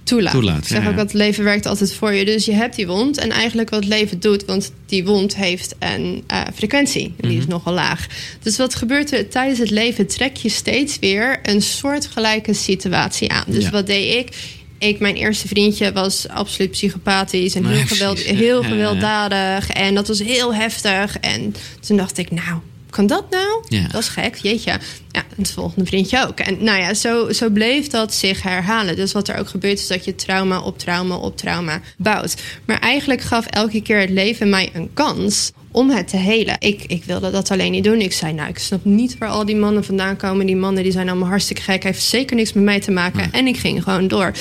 [0.03, 0.33] toelaat.
[0.33, 2.25] toelaat ik zeg ja, ook dat het leven werkt altijd voor je.
[2.25, 3.17] Dus je hebt die wond.
[3.17, 7.03] En eigenlijk wat het leven doet, want die wond heeft een uh, frequentie.
[7.03, 7.39] En die mm -hmm.
[7.39, 8.07] is nogal laag.
[8.41, 10.07] Dus wat gebeurt er tijdens het leven?
[10.07, 13.45] Trek je steeds weer een soortgelijke situatie aan.
[13.47, 13.69] Dus ja.
[13.69, 14.35] wat deed ik?
[14.77, 19.69] Ik, mijn eerste vriendje was absoluut psychopathisch en heel, geweld, heel gewelddadig.
[19.69, 21.17] En dat was heel heftig.
[21.19, 22.59] En toen dacht ik, nou,
[22.89, 23.63] kan dat nou?
[23.67, 23.87] Ja.
[23.87, 24.71] Dat is gek, jeetje.
[25.11, 26.39] Ja, en het volgende vriendje ook.
[26.39, 28.95] En nou ja, zo, zo bleef dat zich herhalen.
[28.95, 32.35] Dus wat er ook gebeurt is dat je trauma op trauma op trauma bouwt.
[32.65, 36.55] Maar eigenlijk gaf elke keer het leven mij een kans om het te helen.
[36.59, 38.01] Ik, ik wilde dat alleen niet doen.
[38.01, 40.45] Ik zei, nou, ik snap niet waar al die mannen vandaan komen.
[40.45, 41.83] Die mannen die zijn allemaal hartstikke gek.
[41.83, 43.31] Heeft zeker niks met mij te maken.
[43.31, 44.31] En ik ging gewoon door.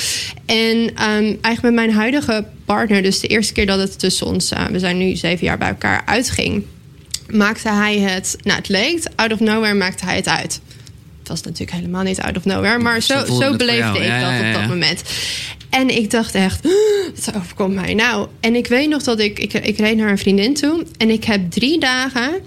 [0.46, 4.52] En um, eigenlijk met mijn huidige partner, dus de eerste keer dat het tussen ons,
[4.52, 6.64] uh, we zijn nu zeven jaar bij elkaar, uitging
[7.30, 10.60] maakte hij het, nou het leek, out of nowhere maakte hij het uit.
[11.18, 14.52] Het was natuurlijk helemaal niet out of nowhere, maar zo, zo, beleefde ik dat op
[14.52, 15.02] dat moment.
[15.70, 16.68] En ik dacht echt,
[17.24, 18.28] wat overkomt mij nou?
[18.40, 21.24] En ik weet nog dat ik, ik, ik reed naar een vriendin toe en ik
[21.24, 22.42] heb drie dagen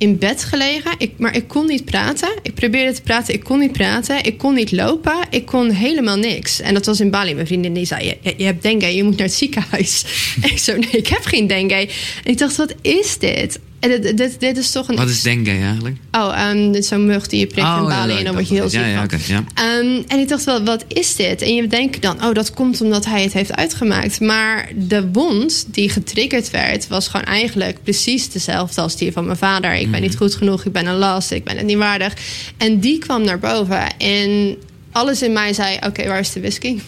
[0.00, 2.28] in bed gelegen, ik, maar ik kon niet praten.
[2.42, 4.24] Ik probeerde te praten, ik kon niet praten.
[4.24, 6.60] Ik kon niet lopen, ik kon helemaal niks.
[6.60, 7.34] En dat was in Bali.
[7.34, 10.04] Mijn vriendin die zei, je, je hebt dengue, je moet naar het ziekenhuis.
[10.42, 11.88] en ik zo, nee, ik heb geen dengue.
[12.24, 13.58] En ik dacht, wat is dit?
[13.80, 14.96] Dit, dit, dit, is toch een...
[14.96, 15.96] Wat is dengue eigenlijk?
[16.12, 18.54] Oh, um, zo'n mug die je prikt oh, in Bali ja, en dan word je
[18.54, 19.38] heel ziek ja, ja, okay, ja.
[19.78, 21.42] Um, en ik dacht wel, wat is dit?
[21.42, 24.20] En je denkt dan, oh, dat komt omdat hij het heeft uitgemaakt.
[24.20, 29.36] Maar de wond die getriggerd werd, was gewoon eigenlijk precies dezelfde als die van mijn
[29.36, 29.74] vader.
[29.74, 32.14] Ik ben niet goed genoeg, ik ben een last, ik ben het niet waardig.
[32.56, 33.98] En die kwam naar boven.
[33.98, 34.56] En
[34.92, 36.78] alles in mij zei: Oké, waar is de whisky?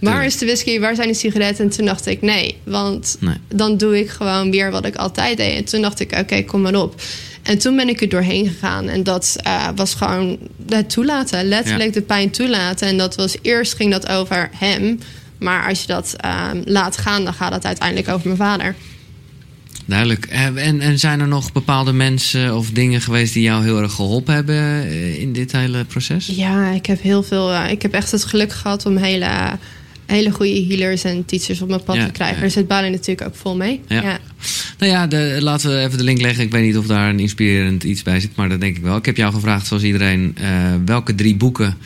[0.00, 0.80] Waar is de whisky?
[0.80, 1.64] Waar zijn de sigaretten?
[1.64, 3.36] En toen dacht ik: Nee, want nee.
[3.48, 5.56] dan doe ik gewoon weer wat ik altijd deed.
[5.56, 7.00] En toen dacht ik: Oké, kom maar op.
[7.42, 8.88] En toen ben ik er doorheen gegaan.
[8.88, 11.44] En dat uh, was gewoon het toelaten.
[11.44, 12.00] Letterlijk ja.
[12.00, 12.88] de pijn toelaten.
[12.88, 14.98] En dat was eerst ging dat over hem.
[15.38, 18.74] Maar als je dat uh, laat gaan, dan gaat het uiteindelijk over mijn vader.
[19.86, 20.26] Duidelijk.
[20.26, 24.34] En, en zijn er nog bepaalde mensen of dingen geweest die jou heel erg geholpen
[24.34, 26.26] hebben eh, in dit hele proces?
[26.26, 27.52] Ja, ik heb heel veel.
[27.52, 29.58] Uh, ik heb echt het geluk gehad om hele,
[30.06, 32.36] hele goede healers en teachers op mijn pad ja, te krijgen.
[32.36, 32.42] Ja.
[32.42, 33.80] Daar zit Bali natuurlijk ook vol mee.
[33.88, 34.02] Ja.
[34.02, 34.18] ja.
[34.78, 36.44] Nou ja, de, laten we even de link leggen.
[36.44, 38.96] Ik weet niet of daar een inspirerend iets bij zit, maar dat denk ik wel.
[38.96, 41.76] Ik heb jou gevraagd, zoals iedereen, uh, welke drie boeken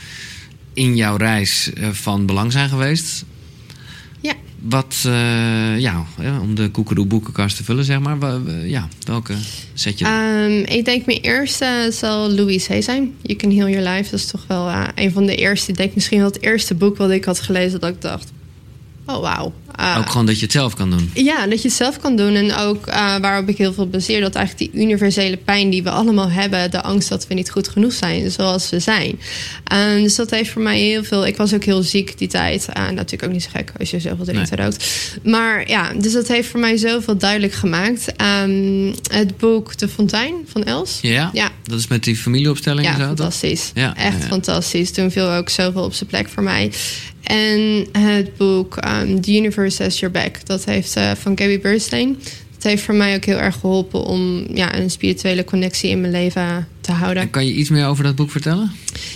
[0.72, 3.24] in jouw reis van belang zijn geweest.
[4.60, 6.06] Wat, uh, ja,
[6.40, 8.40] om de koekeroe boekenkast te vullen, zeg maar.
[8.64, 9.34] Ja, welke
[9.74, 10.04] zet je?
[10.04, 13.14] Um, ik denk mijn eerste zal Louise Hay zijn.
[13.22, 14.10] You Can Heal Your Life.
[14.10, 15.70] Dat is toch wel uh, een van de eerste.
[15.70, 18.32] Ik denk misschien wel het eerste boek wat ik had gelezen dat ik dacht...
[19.06, 19.52] Oh, wauw.
[19.80, 21.10] Uh, ook gewoon dat je het zelf kan doen.
[21.14, 22.34] Ja, dat je het zelf kan doen.
[22.34, 25.90] En ook uh, waarop ik heel veel baseer, dat eigenlijk die universele pijn die we
[25.90, 29.20] allemaal hebben, de angst dat we niet goed genoeg zijn zoals we zijn.
[30.02, 31.26] Dus dat heeft voor mij heel veel.
[31.26, 32.68] Ik was ook heel ziek die tijd.
[32.76, 34.68] Uh, natuurlijk ook niet zo gek als je zoveel drinkt nee.
[35.22, 38.12] Maar ja, dus dat heeft voor mij zoveel duidelijk gemaakt.
[38.42, 40.98] Um, het boek De Fontein van Els.
[41.02, 43.04] Ja, ja, dat is met die familieopstelling ja, zo.
[43.04, 43.70] Fantastisch.
[43.74, 44.26] Ja, echt ja.
[44.26, 44.92] fantastisch.
[44.92, 46.72] Toen viel ook zoveel op zijn plek voor mij.
[47.28, 50.46] En het boek um, The Universe Has Your Back.
[50.46, 52.18] Dat heeft uh, van Gabby Bernstein.
[52.58, 56.12] Het heeft voor mij ook heel erg geholpen om ja, een spirituele connectie in mijn
[56.12, 57.22] leven te houden.
[57.22, 58.72] En kan je iets meer over dat boek vertellen?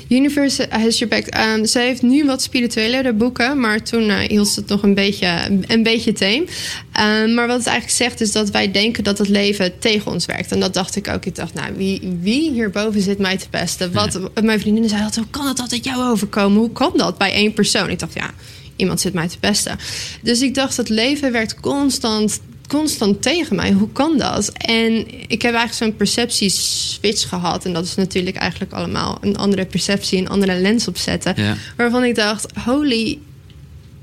[0.08, 1.56] Universe Has Your Back.
[1.56, 4.94] Um, ze heeft nu wat spirituelere boeken, maar toen uh, hield ze het nog een
[4.94, 6.40] beetje, een beetje team.
[6.42, 10.26] Um, maar wat het eigenlijk zegt is dat wij denken dat het leven tegen ons
[10.26, 10.52] werkt.
[10.52, 11.24] En dat dacht ik ook.
[11.24, 13.92] Ik dacht, nou, wie, wie hierboven zit mij te pesten?
[13.92, 14.42] Wat, ja.
[14.42, 16.58] Mijn vriendin zei altijd, hoe kan het altijd jou overkomen?
[16.58, 17.90] Hoe kan dat bij één persoon?
[17.90, 18.30] Ik dacht, ja,
[18.76, 19.78] iemand zit mij te pesten.
[20.22, 22.40] Dus ik dacht, het leven werkt constant
[22.72, 23.72] constant tegen mij.
[23.72, 24.48] Hoe kan dat?
[24.52, 24.92] En
[25.28, 27.64] ik heb eigenlijk zo'n perceptieswitch gehad.
[27.64, 31.32] En dat is natuurlijk eigenlijk allemaal een andere perceptie, een andere lens opzetten.
[31.36, 31.56] Ja.
[31.76, 33.18] Waarvan ik dacht, holy,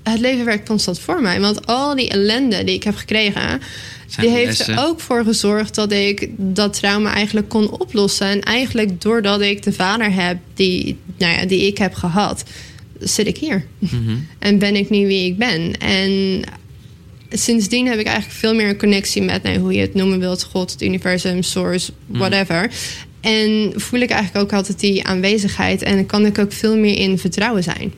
[0.03, 1.39] het leven werkt constant voor mij.
[1.39, 3.61] Want al die ellende die ik heb gekregen,
[4.07, 8.27] Zijn die heeft er ook voor gezorgd dat ik dat trauma eigenlijk kon oplossen.
[8.27, 12.43] En eigenlijk doordat ik de vader heb die, nou ja, die ik heb gehad,
[12.99, 13.65] zit ik hier.
[13.79, 14.27] Mm -hmm.
[14.39, 15.77] En ben ik nu wie ik ben.
[15.77, 16.41] En
[17.29, 20.43] sindsdien heb ik eigenlijk veel meer een connectie met nee, hoe je het noemen wilt:
[20.43, 22.61] God, het universum, source, whatever.
[22.61, 22.69] Mm.
[23.21, 27.17] En voel ik eigenlijk ook altijd die aanwezigheid en kan ik ook veel meer in
[27.17, 27.93] vertrouwen zijn.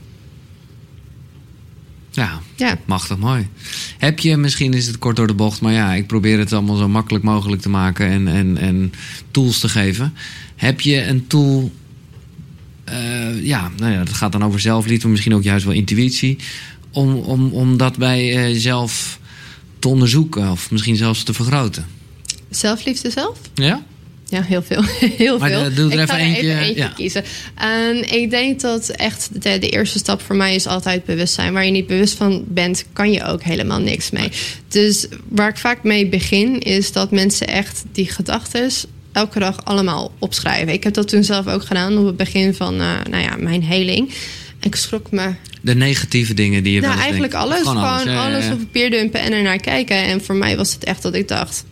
[2.11, 2.77] Ja, Ja.
[2.86, 3.47] Machtig mooi.
[3.97, 6.75] Heb je, misschien is het kort door de bocht, maar ja, ik probeer het allemaal
[6.75, 8.93] zo makkelijk mogelijk te maken en, en, en
[9.32, 10.13] tools te geven.
[10.55, 11.71] Heb je een tool,
[12.84, 16.38] eh, ja, nou ja, dat gaat dan over zelfliefde, misschien ook juist wel intuïtie,
[16.91, 19.19] om, om, om dat bij jezelf
[19.82, 21.86] te onderzoeken of misschien zelfs te vergroten?
[22.49, 23.38] Zelfliefde zelf?
[23.53, 23.84] Ja?
[24.29, 24.84] Ja, heel veel.
[25.17, 25.63] heel Maar veel.
[25.63, 26.88] de- doe er ik even ga er eentje, even eentje ja.
[26.95, 27.23] kiezen.
[27.55, 31.53] Ehm, ik denk dat echt de, de eerste stap voor mij is altijd bewustzijn.
[31.53, 34.32] Waar je niet bewust van bent, kan je ook helemaal niks mee.
[34.67, 38.71] Dus waar ik vaak mee begin, is dat mensen echt die gedachten
[39.11, 40.73] elke dag allemaal opschrijven.
[40.73, 43.63] Ik heb dat toen zelf ook gedaan op het begin van eh, nou ja, mijn
[43.63, 44.09] heling.
[44.59, 47.47] Ik schrok me De negatieve dingen die je nou, eigenlijk denkt.
[47.47, 47.68] alles.
[47.68, 48.53] Gewoon, alles ja.
[48.53, 49.97] op papier dumpen en ernaar kijken.
[49.97, 51.66] En voor mij was het echt dat ik dacht...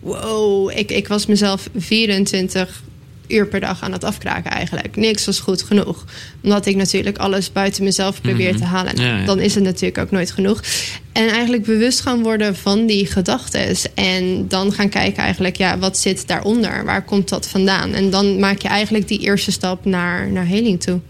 [0.00, 2.82] Wow, ik, ik was mezelf 24
[3.30, 4.96] uur per dag aan het afkraken eigenlijk.
[4.96, 6.04] Niks was goed genoeg.
[6.42, 8.94] Omdat ik natuurlijk alles buiten mezelf probeer te halen.
[8.94, 9.04] Mhm.
[9.04, 9.24] Ja, ja.
[9.24, 10.62] Dan is het natuurlijk ook nooit genoeg.
[11.12, 13.76] En eigenlijk bewust gaan worden van die gedachten.
[13.94, 16.84] En dan gaan kijken eigenlijk, ja, wat zit daaronder?
[16.84, 17.92] Waar komt dat vandaan?
[17.92, 21.00] En dan maak je eigenlijk die eerste stap naar, naar heling toe.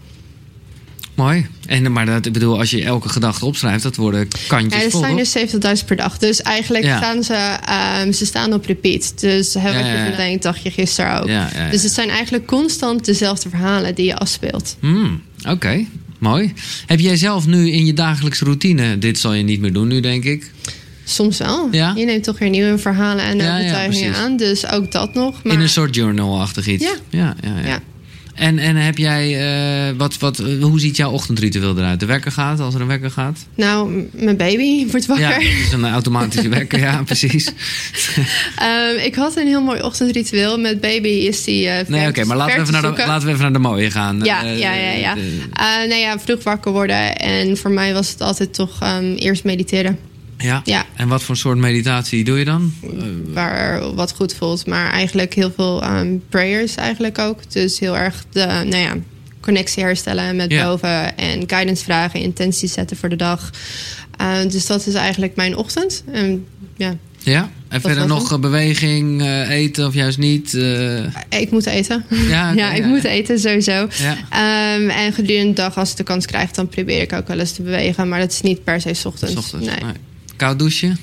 [1.21, 1.45] Mooi.
[1.65, 4.91] En, maar dat, ik bedoel, als je elke gedachte opschrijft, dat worden kantjes Ja, er
[4.91, 6.17] zijn dus 70.000 per dag.
[6.17, 6.97] Dus eigenlijk Ja.
[6.97, 7.33] staan ze,
[7.65, 9.13] ehm, ze staan op repeat.
[9.19, 10.23] Dus hebben Ja, we ja, ja.
[10.23, 11.27] ja, dacht je gisteren ook.
[11.71, 14.77] Dus het zijn eigenlijk constant dezelfde verhalen die je afspeelt.
[14.79, 15.85] Hmm, Oké,
[16.19, 16.53] mooi.
[16.85, 19.99] Heb jij zelf nu in je dagelijkse routine, dit zal je niet meer doen nu,
[19.99, 20.51] denk ik.
[21.03, 21.67] Soms wel.
[21.71, 21.93] Ja?
[21.95, 24.37] Je neemt toch weer nieuwe verhalen en Ja, ja, overtuigingen aan.
[24.37, 25.43] Dus ook dat nog.
[25.43, 26.83] Maar In een soort journal-achtig iets.
[26.83, 27.35] Ja, ja.
[27.65, 27.79] Ja.
[28.41, 29.39] En, en heb jij,
[29.89, 31.99] eh, wat, wat, eh, hoe ziet jouw ochtendritueel eruit?
[31.99, 33.45] De wekker gaat, als er een wekker gaat?
[33.55, 35.33] nou, mijn baby wordt Ja, wakker.
[35.33, 37.51] het is een automatische wekker, ja, precies.
[38.55, 40.59] Ehm, ik had een heel mooi ochtendritueel.
[40.59, 43.29] Met baby is die eh Nee, oké, maar laten we, even naar de, laten we
[43.29, 44.19] even naar de mooie gaan.
[44.23, 45.15] Ja, ja, ja, ja.
[45.87, 47.15] nou ja, vroeg wakker worden.
[47.15, 49.99] En voor mij was het altijd toch ehm, eerst mediteren.
[50.41, 50.61] Ja.
[50.63, 50.85] Ja.
[50.95, 52.73] En wat voor soort meditatie doe je dan?
[53.33, 54.65] waar wat goed voelt.
[54.65, 57.51] Maar eigenlijk heel veel ehm, prayers eigenlijk ook.
[57.51, 58.93] Dus heel erg de nou ja,
[59.41, 60.65] connectie herstellen met Ja.
[60.65, 61.17] boven.
[61.17, 63.49] En guidance vragen, intenties zetten voor de dag.
[64.17, 66.03] Eh, dus dat is eigenlijk mijn ochtend.
[66.11, 66.45] En,
[66.77, 67.49] ja, Ja?
[67.67, 70.53] En verder nog eh, beweging, eh, eten of juist niet?
[70.53, 72.05] eh, ik moet eten.
[72.29, 73.87] Ja, ja, ik ja, moet eten sowieso.
[73.97, 74.17] ja.
[74.29, 77.39] Ehm, en gedurende de dag, als ik de kans krijg, dan probeer ik ook wel
[77.39, 78.09] eens te bewegen.
[78.09, 79.35] Maar dat is niet per se ochtends.
[79.35, 79.93] Ochtends, Nee, nee.
[80.41, 80.97] Koud douchen?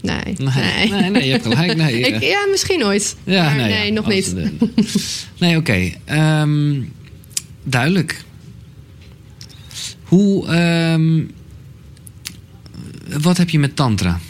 [0.00, 1.76] nee, Nee, nee, nee, je hebt gelijk.
[1.76, 3.16] Nee, Ik, eh, ja, misschien ooit.
[3.24, 4.34] ja, maar nee, nee, ja, nog niet.
[4.34, 4.52] de-
[5.38, 5.92] nee, oké.
[6.04, 6.80] Ehm,
[7.62, 8.24] duidelijk.
[10.02, 11.22] Hoe, ehm,
[13.22, 14.20] wat heb je met tantra?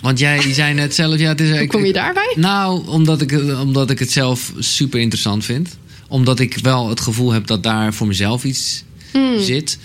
[0.00, 1.58] Want jij zei net zelf, ja, het is...
[1.58, 2.32] Hoe kom je daarbij?
[2.36, 5.78] Nou, omdat ik, het- omdat ik het zelf super interessant vind.
[6.08, 9.40] Omdat ik wel het gevoel heb dat daar voor mezelf iets Hmm.
[9.40, 9.78] zit.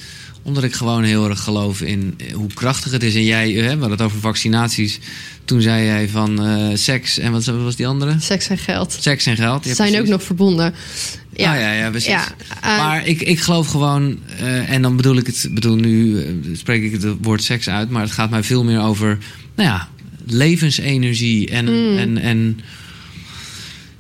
[0.50, 3.16] Omdat ik gewoon heel erg geloof in eh, hoe krachtig het is.
[3.16, 5.00] En jij, hè, we hadden het over vaccinaties.
[5.45, 8.16] Toen zei jij van eh, seks en wat was die andere?
[8.20, 8.97] Seks en geld.
[9.00, 9.66] Seks en geld.
[9.66, 10.06] Ja, zijn precies.
[10.06, 10.74] ook nog verbonden.
[11.39, 12.10] Ja, ja, ja, precies.
[12.10, 12.28] Ja,
[12.62, 16.32] eh, maar ik, ik geloof gewoon, eh, en dan bedoel ik het, bedoel nu eh,
[16.54, 19.18] spreek ik het woord seks uit, maar het gaat mij veel meer over,
[19.56, 19.88] nou ja,
[20.26, 21.97] levensenergie en, Hmm.
[21.97, 22.60] en, en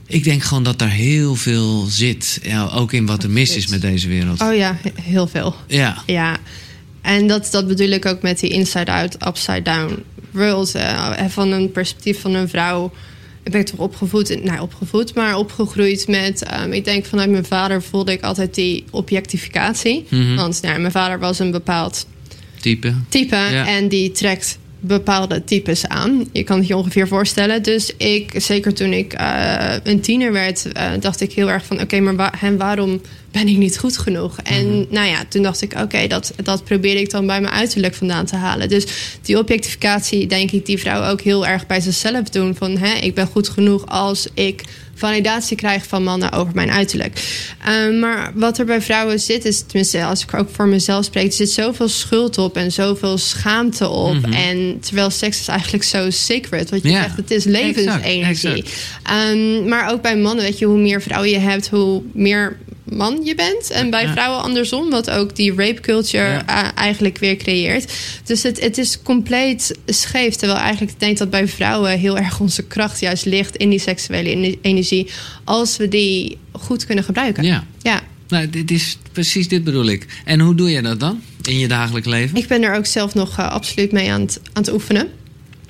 [0.09, 3.67] ik denk gewoon dat daar heel veel zit, ja, ook in wat er mis is
[3.67, 4.41] met deze wereld.
[4.41, 5.55] Oh ja, he- heel veel.
[5.67, 6.37] Ja, Ja.
[7.01, 10.75] En dat, dat bedoel ik ook met die inside-out, upside-down world.
[10.75, 12.91] eh, van een perspectief van een vrouw.
[13.43, 16.43] Ik ben toch opgevoed, nou opgevoed, maar opgegroeid met...
[16.43, 20.05] ehm, ik denk vanuit mijn vader voelde ik altijd die objectificatie.
[20.09, 20.35] Mhm.
[20.35, 22.05] Want nou, mijn vader was een bepaald
[22.61, 22.93] type.
[23.09, 23.67] type Ja.
[23.67, 26.29] en die trekt bepaalde types aan.
[26.31, 27.63] Je kan het je ongeveer voorstellen.
[27.63, 31.81] Dus ik, zeker toen ik eh, een tiener werd, eh, dacht ik heel erg van:
[31.81, 33.01] oké, maar wa- en waarom
[33.31, 34.37] ben ik niet goed genoeg?
[34.43, 34.85] En Mhm.
[34.89, 38.25] nou ja, toen dacht ik: oké, dat, dat probeerde ik dan bij mijn uiterlijk vandaan
[38.25, 38.69] te halen.
[38.69, 38.83] Dus
[39.21, 43.13] die objectificatie, denk ik, die vrouwen ook heel erg bij zichzelf doen: van hè, ik
[43.15, 44.63] ben goed genoeg als ik
[44.95, 47.23] validatie krijg van mannen over mijn uiterlijk.
[47.69, 51.25] Um, maar wat er bij vrouwen zit, is tenminste, als ik ook voor mezelf spreek,
[51.27, 54.13] er zit zoveel schuld op en zoveel schaamte op.
[54.21, 54.33] Mhm.
[54.33, 56.69] En terwijl seks is eigenlijk zo sacred.
[56.69, 58.23] Wat je Ja, zegt, het is levensenergie.
[58.23, 58.71] exact,
[59.31, 62.57] Um, maar ook bij mannen, weet je, hoe meer vrouwen je hebt, hoe meer
[62.91, 63.69] man je bent.
[63.71, 66.75] En bij vrouwen andersom, wat ook die rape culture Ja.
[66.75, 67.93] eigenlijk weer creëert.
[68.23, 70.35] Dus het, het is compleet scheef.
[70.35, 73.79] Terwijl eigenlijk ik denk dat bij vrouwen heel erg onze kracht juist ligt in die
[73.79, 75.07] seksuele ener- energie.
[75.43, 77.43] Als we die goed kunnen gebruiken.
[77.43, 77.63] Ja.
[77.81, 78.01] ja.
[78.27, 80.05] Nou, dit is precies dit bedoel ik.
[80.25, 82.37] En hoe doe je dat dan in je dagelijks leven?
[82.37, 85.07] Ik ben er ook zelf nog uh, absoluut mee aan het, aan het oefenen.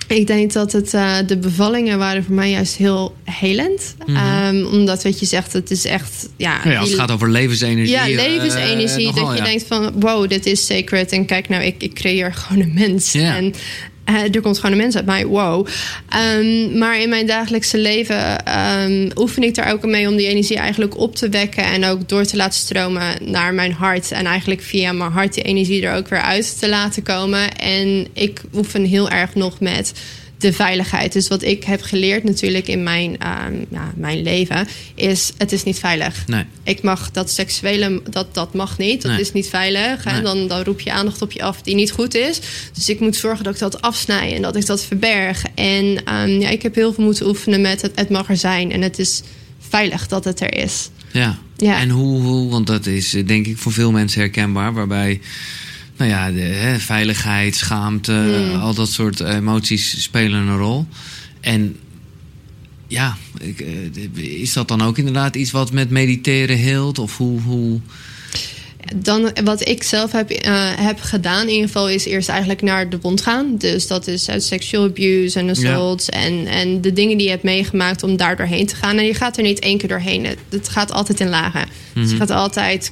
[0.09, 3.95] Ik denk dat het, uh, de bevallingen waren voor mij juist heel helend.
[4.05, 4.55] Mm -hmm.
[4.55, 6.29] um, omdat wat je zegt, het is echt...
[6.37, 7.89] Ja, ja als het gaat over levensenergie.
[7.89, 9.07] Ja, levensenergie.
[9.07, 9.43] Uh, dat je ja.
[9.43, 11.11] denkt van, wow, dit is sacred.
[11.11, 13.13] En kijk nou, ik, ik creëer gewoon een mens.
[13.13, 13.53] En
[14.15, 15.67] er komt gewoon een mens uit mij, wow.
[16.37, 18.37] Um, maar in mijn dagelijkse leven
[18.81, 22.09] um, oefen ik daar ook mee om die energie eigenlijk op te wekken en ook
[22.09, 24.11] door te laten stromen naar mijn hart.
[24.11, 27.55] En eigenlijk via mijn hart die energie er ook weer uit te laten komen.
[27.57, 29.93] En ik oefen heel erg nog met
[30.39, 31.13] de veiligheid.
[31.13, 35.63] Dus wat ik heb geleerd natuurlijk in mijn, um, ja, mijn leven is het is
[35.63, 36.27] niet veilig.
[36.27, 36.43] Nee.
[36.63, 39.01] Ik mag dat seksuele, dat, dat mag niet.
[39.01, 39.21] Dat Nee.
[39.21, 40.03] is niet veilig.
[40.03, 40.21] Hè?
[40.21, 42.39] Dan, dan roep je aandacht op je af die niet goed is.
[42.73, 45.43] Dus ik moet zorgen dat ik dat afsnij en dat ik dat verberg.
[45.55, 48.71] En um, ja, ik heb heel veel moeten oefenen met het, het mag er zijn.
[48.71, 49.21] En het is
[49.69, 50.89] veilig dat het er is.
[51.11, 51.37] Ja.
[51.57, 51.79] Ja.
[51.79, 55.19] En hoe, hoe, want dat is denk ik voor veel mensen herkenbaar, waarbij
[55.99, 58.61] nou ja, de, hè, veiligheid, schaamte, Hmm.
[58.61, 60.85] al dat soort emoties spelen een rol.
[61.41, 61.75] En
[62.87, 66.99] ja, ik, eh, is dat dan ook inderdaad iets wat met mediteren heelt?
[66.99, 67.41] Of hoe.
[67.41, 67.79] hoe...
[68.95, 70.37] Dan, wat ik zelf heb, uh,
[70.75, 73.57] heb gedaan, in ieder geval, is eerst eigenlijk naar de wond gaan.
[73.57, 76.19] Dus dat is uit sexual abuse en assaults ja.
[76.19, 78.97] en, en de dingen die je hebt meegemaakt om daar doorheen te gaan.
[78.97, 80.25] En je gaat er niet één keer doorheen.
[80.25, 81.61] Het, het gaat altijd in lagen.
[81.61, 82.01] Mm -hmm.
[82.01, 82.91] Dus je gaat altijd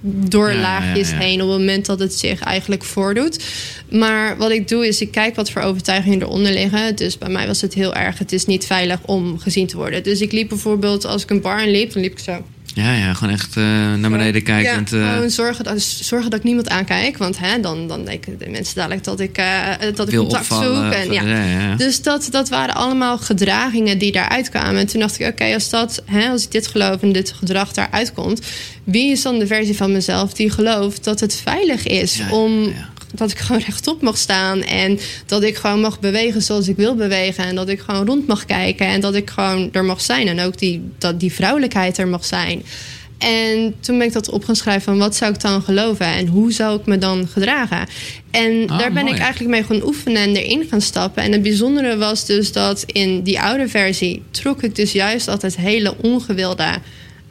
[0.00, 3.44] door ja, laagjes ja, ja, heen op het moment dat het zich eigenlijk voordoet.
[3.90, 6.96] Maar wat ik doe is, ik kijk wat voor overtuigingen eronder liggen.
[6.96, 10.02] Dus bij mij was het heel erg, het is niet veilig om gezien te worden.
[10.02, 12.44] Dus ik liep bijvoorbeeld, als ik een bar inliep, dan liep ik zo.
[12.78, 13.64] Ja, ja, gewoon echt uh,
[13.94, 14.90] naar beneden kijkend.
[14.90, 17.18] Ja, gewoon zorgen dat, zorgen dat ik niemand aankijk.
[17.18, 20.92] Want hè, dan, dan denken de mensen dadelijk dat ik, uh, dat ik contact zoek.
[20.92, 21.22] En, ja.
[21.22, 21.74] Ja, ja.
[21.74, 24.80] Dus dat, dat waren allemaal gedragingen die daaruit kwamen.
[24.80, 27.32] En toen dacht ik, oké, okay, als, dat, hè, als ik dit geloof en dit
[27.32, 28.40] gedrag daaruit komt...
[28.84, 32.72] wie is dan de versie van mezelf die gelooft dat het veilig is om
[33.14, 34.62] dat ik gewoon rechtop mag staan.
[34.62, 37.44] En dat ik gewoon mag bewegen zoals ik wil bewegen.
[37.44, 38.86] En dat ik gewoon rond mag kijken.
[38.86, 40.28] En dat ik gewoon er mag zijn.
[40.28, 42.62] En ook die, dat die vrouwelijkheid er mag zijn.
[43.18, 46.26] En toen ben ik dat op gaan schrijven van wat zou ik dan geloven en
[46.26, 47.86] hoe zou ik me dan gedragen.
[48.30, 49.14] En oh, daar ben mooi.
[49.14, 51.22] ik eigenlijk mee gaan oefenen en erin gaan stappen.
[51.22, 55.56] En het bijzondere was dus dat in die oude versie trok ik dus juist altijd
[55.56, 56.78] hele ongewilde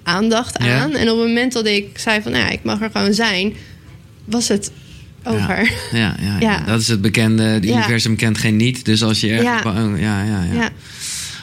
[0.03, 0.67] aandacht aan.
[0.67, 0.97] Ja.
[0.97, 3.53] En op het moment dat ik zei van nou ja, ik mag er gewoon zijn,
[4.25, 4.71] was het
[5.27, 5.71] over.
[5.91, 7.43] Ja, ja, ja, dat is het bekende.
[7.43, 8.85] Het universum kent geen niet.
[8.85, 9.63] Dus als je ergens.
[9.63, 9.81] Ja.
[9.81, 10.43] Ja, ja, ja.
[10.43, 10.53] ja.
[10.53, 10.69] Ja.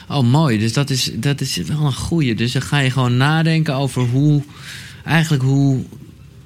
[0.07, 0.59] Oh, mooi.
[0.59, 2.35] Dus dat is, dat is wel een goeie.
[2.35, 4.43] Dus dan ga je gewoon nadenken over hoe.
[5.03, 5.83] Eigenlijk hoe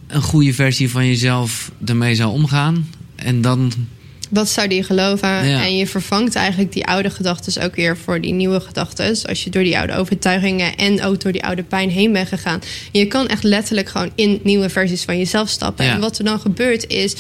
[0.08, 2.88] een goede versie van jezelf ermee zou omgaan.
[3.16, 3.72] En dan.
[4.30, 5.30] Wat zou die geloven?
[5.30, 5.64] Ja.
[5.64, 9.16] En je vervangt eigenlijk die oude gedachten ook weer voor die nieuwe gedachten.
[9.26, 12.62] Als je door die oude overtuigingen en ook door die oude pijn heen bent gegaan.
[12.92, 15.86] Je kan echt letterlijk gewoon in nieuwe versies van jezelf stappen.
[15.86, 15.94] Ja.
[15.94, 17.16] En wat er dan gebeurt is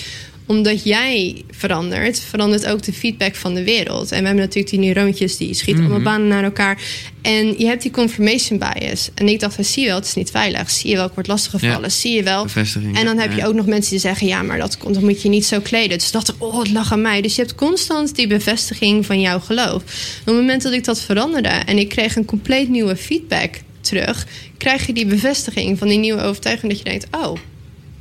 [0.50, 4.12] omdat jij verandert, verandert ook de feedback van de wereld.
[4.12, 5.92] En we hebben natuurlijk die neuroontjes die schieten Mhm.
[5.92, 6.82] allemaal banen naar elkaar.
[7.22, 9.10] En je hebt die confirmation bias.
[9.16, 10.70] En ik dacht, van, zie je wel, het is niet veilig.
[10.70, 11.82] Zie je wel, ik word lastiggevallen.
[11.82, 11.90] Ja.
[11.90, 12.46] Zie je wel.
[12.94, 15.22] En dan heb je ook nog mensen die zeggen, ja, maar dat komt, dan moet
[15.22, 15.98] je niet zo kleden.
[15.98, 17.22] Dus dacht ik, oh, het lag aan mij.
[17.22, 19.74] Dus je hebt constant die bevestiging van jouw geloof.
[19.84, 23.54] En op het moment dat ik dat veranderde en ik kreeg een compleet nieuwe feedback
[23.82, 24.28] terug,
[24.58, 27.36] krijg je die bevestiging van die nieuwe overtuiging dat je denkt, oh,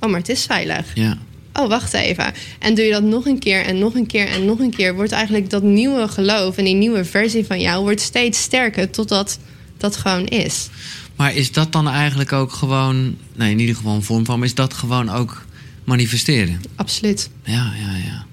[0.00, 1.18] oh, maar het is veilig Ja.
[1.58, 2.32] Oh, wacht even.
[2.58, 4.94] En doe je dat nog een keer en nog een keer en nog een keer...
[4.94, 7.82] wordt eigenlijk dat nieuwe geloof en die nieuwe versie van jou...
[7.82, 9.38] wordt steeds sterker totdat
[9.76, 10.68] dat gewoon is.
[11.16, 13.16] Maar is dat dan eigenlijk ook gewoon.
[13.36, 14.38] Nee, in ieder geval een vorm van.
[14.38, 15.44] Maar is dat gewoon ook
[15.84, 16.60] manifesteren?
[16.76, 17.30] Absoluut.
[17.44, 18.26] Ja, ja, ja.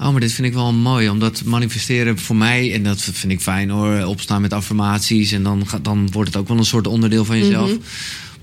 [0.00, 1.08] Oh, maar dit vind ik wel mooi.
[1.08, 5.32] Omdat manifesteren voor mij, en dat vind ik fijn hoor, opstaan met affirmaties.
[5.32, 7.70] En dan, dan wordt het ook wel een soort onderdeel van jezelf.
[7.70, 7.80] Mhm.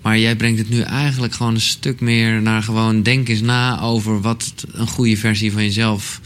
[0.05, 3.81] Maar jij brengt het nu eigenlijk gewoon een stuk meer naar gewoon denk eens na
[3.81, 6.21] over wat een goede versie van jezelf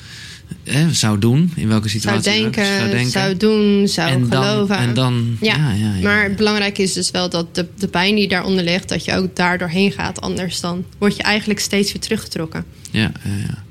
[0.92, 1.52] zou doen.
[1.56, 2.54] In welke Zou situatie dan ook.
[2.54, 4.78] denken, zou, doen, zou en dan, geloven.
[4.78, 8.16] En dan, ja, Ja, ja, ja, Maar belangrijk is dus wel dat de, de pijn
[8.16, 8.90] die daaronder ligt...
[8.90, 10.22] dat je ook daar doorheen gaat.
[10.22, 12.66] Anders dan word je eigenlijk steeds weer teruggetrokken.
[12.92, 13.64] Ja, ja, ja.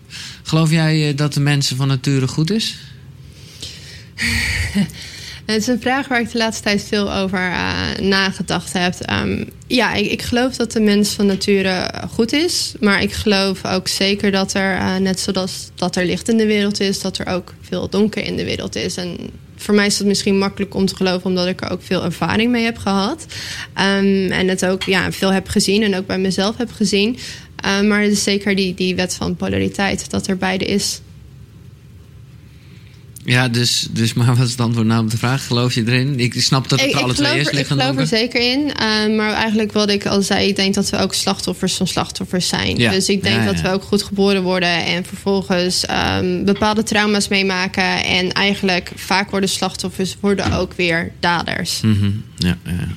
[0.42, 2.76] Geloof jij eh, dat de mensen van nature goed is?
[5.48, 8.94] Het is een vraag waar ik de laatste tijd veel over uh, nagedacht heb.
[9.10, 12.74] Um, ja, ik, geloof dat de mens van nature goed is.
[12.80, 16.46] Maar ik geloof ook zeker dat er, uh, net zoals dat er licht in de
[16.46, 18.96] wereld is, dat er ook veel donker in de wereld is.
[18.96, 19.16] En
[19.56, 22.50] voor mij is dat misschien makkelijk om te geloven, omdat ik er ook veel ervaring
[22.50, 23.26] mee heb gehad.
[23.74, 27.18] Um, en het ook ja, veel heb gezien en ook bij mezelf heb gezien.
[27.66, 31.00] Uh, maar het is zeker die, die wet van polariteit, dat er beide is.
[33.28, 35.46] Ja, dus, dus maar wat is het antwoord nou op de vraag?
[35.46, 36.20] Geloof je erin?
[36.20, 37.46] Ik snap dat het Ik, alle ik twee is.
[37.46, 38.72] er, ik geloof er zeker in.
[38.74, 42.48] eh, maar eigenlijk wat ik al zei, ik denk dat we ook slachtoffers van slachtoffers
[42.48, 42.76] zijn.
[42.76, 42.90] Ja.
[42.90, 47.28] Dus ik denk Ja, dat we ook goed geboren worden en vervolgens ehm, bepaalde trauma's
[47.28, 48.04] meemaken.
[48.04, 51.80] En eigenlijk vaak worden slachtoffers worden ook weer daders.
[51.80, 52.88] Mhm, ja, ja.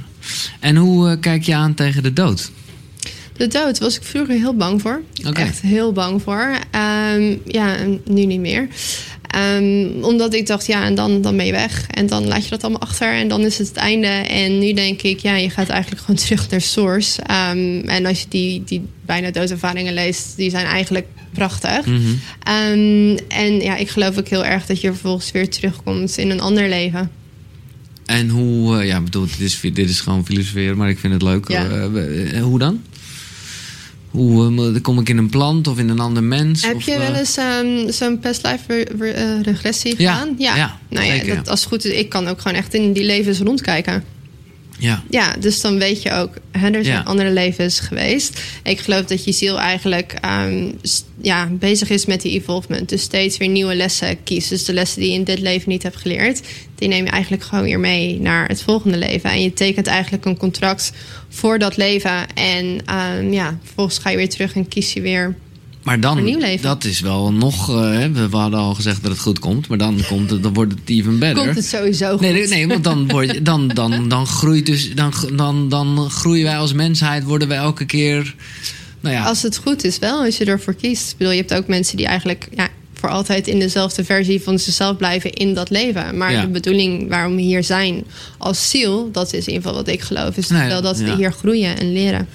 [0.59, 2.51] En hoe eh, kijk je aan tegen de dood?
[3.37, 5.01] De dood was ik vroeger heel bang voor.
[5.33, 6.51] Echt heel bang voor.
[6.71, 8.67] Ehm, ja, en nu niet meer.
[9.31, 11.87] Ehm, omdat ik dacht, ja, en dan, dan ben je weg.
[11.87, 14.07] En dan laat je dat allemaal achter en dan is het het einde.
[14.07, 17.21] En nu denk ik, ja, je gaat eigenlijk gewoon terug naar source.
[17.21, 21.85] Ehm, en als je die, die bijna doodervaringen leest, die zijn eigenlijk prachtig.
[21.85, 21.99] Mhm.
[22.43, 26.41] Ehm, en ja, ik geloof ook heel erg dat je vervolgens weer terugkomt in een
[26.41, 27.11] ander leven.
[28.05, 31.21] En hoe, eh, ja, bedoel, dit is, dit is gewoon filosoferen, maar ik vind het
[31.21, 31.47] leuk.
[31.47, 31.65] Ja.
[31.69, 32.81] Eh, eh, hoe dan?
[34.11, 36.65] Hoe eh, kom ik in een plant of in een ander mens?
[36.65, 40.35] Heb Of, je eh, wel eens ehm, zo'n past life eh, regressie Ja, gedaan?
[40.37, 41.41] ja, nou ja, dat, ja.
[41.45, 44.03] als het goed is, ik kan ook gewoon echt in die levens rondkijken.
[44.81, 47.03] Ja, Ja, dus dan weet je ook, hè, er zijn Ja.
[47.03, 48.41] andere levens geweest.
[48.63, 50.71] Ik geloof dat je ziel eigenlijk ehm,
[51.21, 52.89] ja, bezig is met die evolvement.
[52.89, 54.49] Dus steeds weer nieuwe lessen kiest.
[54.49, 56.41] Dus de lessen die je in dit leven niet hebt geleerd,
[56.75, 59.29] die neem je eigenlijk gewoon weer mee naar het volgende leven.
[59.29, 60.91] En je tekent eigenlijk een contract
[61.29, 62.33] voor dat leven.
[62.35, 65.35] En ehm, ja, vervolgens ga je weer terug en kies je weer.
[65.83, 69.67] Maar dan, dat is wel nog, eh, we hadden al gezegd dat het goed komt,
[69.67, 71.43] maar dan, komt het, dan wordt het even better.
[71.43, 72.21] Komt het sowieso goed?
[72.21, 76.57] Nee, nee, want dan, word dan, dan, dan groeit dus, dan, dan, dan groeien wij
[76.57, 78.35] als mensheid, worden wij elke keer,
[78.99, 81.11] nou ja, Als het goed is wel, als je ervoor kiest.
[81.11, 84.59] Ik bedoel, je hebt ook mensen die eigenlijk ja, voor altijd in dezelfde versie van
[84.59, 86.17] zichzelf blijven in dat leven.
[86.17, 86.41] Maar Ja.
[86.41, 88.03] de bedoeling waarom we hier zijn
[88.37, 91.15] als ziel, dat is in ieder geval wat ik geloof, is Nee, wel dat we
[91.15, 92.27] hier groeien en leren.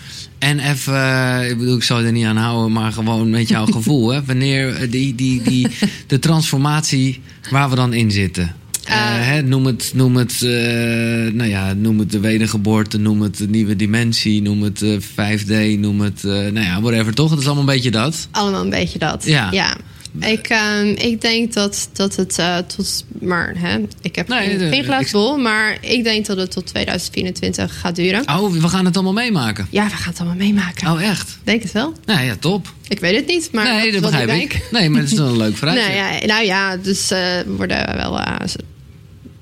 [0.47, 3.67] En even, eh, ik bedoel, ik zou er niet aan houden, maar gewoon met jouw
[3.77, 4.09] gevoel.
[4.09, 4.25] Hè?
[4.25, 5.69] Wanneer eh, die, die, die,
[6.07, 7.21] de transformatie
[7.51, 8.55] waar we dan in zitten.
[8.87, 13.37] Eh, hè, noem het, noem het, eh, nou ja, noem het de wedergeboorte, noem het
[13.37, 17.31] de nieuwe dimensie, noem het eh, 5D, noem het, nou ja, whatever, toch?
[17.31, 18.29] Het is allemaal een beetje dat.
[18.31, 19.25] Allemaal een beetje dat.
[19.25, 19.77] Ja.
[20.21, 23.05] Ik, ehm, ik denk dat, dat het eh, tot.
[23.21, 26.37] Maar hè, ik heb Nee, geen, de- geen glazen ik- bol, maar ik denk dat
[26.37, 28.23] het tot 2024 gaat duren.
[28.29, 29.67] Oh, we gaan het allemaal meemaken.
[29.71, 30.93] Ja, we gaan het allemaal meemaken.
[30.93, 31.39] Oh, echt?
[31.45, 31.93] Denk het wel.
[32.05, 32.73] Nou ja, top.
[32.89, 34.63] Ik weet het niet, maar nee, dat begrijp ik denk.
[34.71, 35.97] Nee, maar het is wel een leuk vooruitzicht.
[35.97, 38.35] Nou ja, nou ja, dus eh worden wel eh,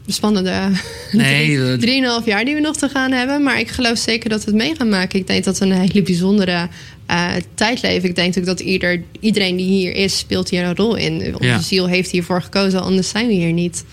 [0.07, 0.71] spannende
[1.13, 3.43] Nee, dat- drieënhalf jaar die we nog te gaan hebben.
[3.43, 5.19] Maar ik geloof zeker dat we het mee gaan maken.
[5.19, 6.69] Ik denk dat we een hele bijzondere
[7.07, 8.09] eh, tijd leven.
[8.09, 11.35] Ik denk ook dat ieder, iedereen die hier is, speelt hier een rol in.
[11.35, 11.61] Onze Ja.
[11.61, 13.85] ziel heeft hiervoor gekozen, anders zijn we hier niet.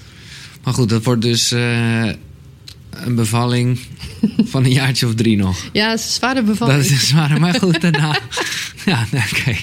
[0.63, 2.05] Maar goed, dat wordt dus eh,
[2.89, 3.79] een bevalling
[4.51, 5.57] van een jaartje of drie nog.
[5.73, 6.81] Ja, het is een zware bevalling.
[6.81, 8.19] Dat is zwaar, maar goed, daarna.
[8.85, 9.55] Ja, nee, oké.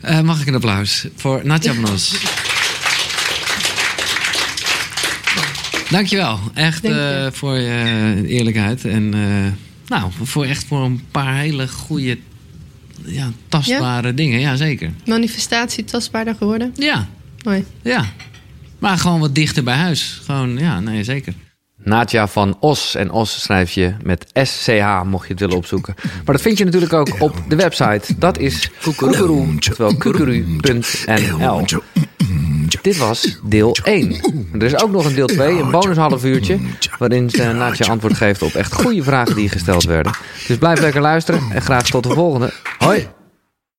[0.00, 2.14] Eh, mag ik een applaus voor Natja van Os?
[5.90, 6.40] Dankjewel.
[6.54, 7.30] Echt Dank je.
[7.32, 8.84] voor je eerlijkheid.
[8.84, 9.08] En
[9.86, 12.18] nou, voor echt voor een paar hele goede,
[13.04, 14.40] ja, tastbare dingen.
[14.40, 14.90] Ja, zeker.
[15.04, 16.72] Manifestatie tastbaarder geworden.
[16.74, 17.08] Ja,
[17.44, 17.64] Mooi.
[17.82, 18.04] ja.
[18.78, 20.20] Maar gewoon wat dichter bij huis.
[20.24, 21.34] Gewoon, ja, nee, zeker.
[21.84, 22.94] Natja van Os.
[22.94, 25.94] En Os schrijf je met SCH, mocht je het willen opzoeken.
[26.24, 28.14] Maar dat vind je natuurlijk ook op de website.
[28.18, 31.66] Dat is koekeroe, terwijl koekeroe.nl.
[32.82, 34.20] Dit was deel 1.
[34.52, 36.58] Er is ook nog een deel 2, een bonus half uurtje...
[36.98, 40.12] waarin ze antwoord geeft op echt goede vragen die gesteld werden.
[40.46, 42.52] Dus blijf lekker luisteren en graag tot de volgende.
[42.78, 43.08] Hoi!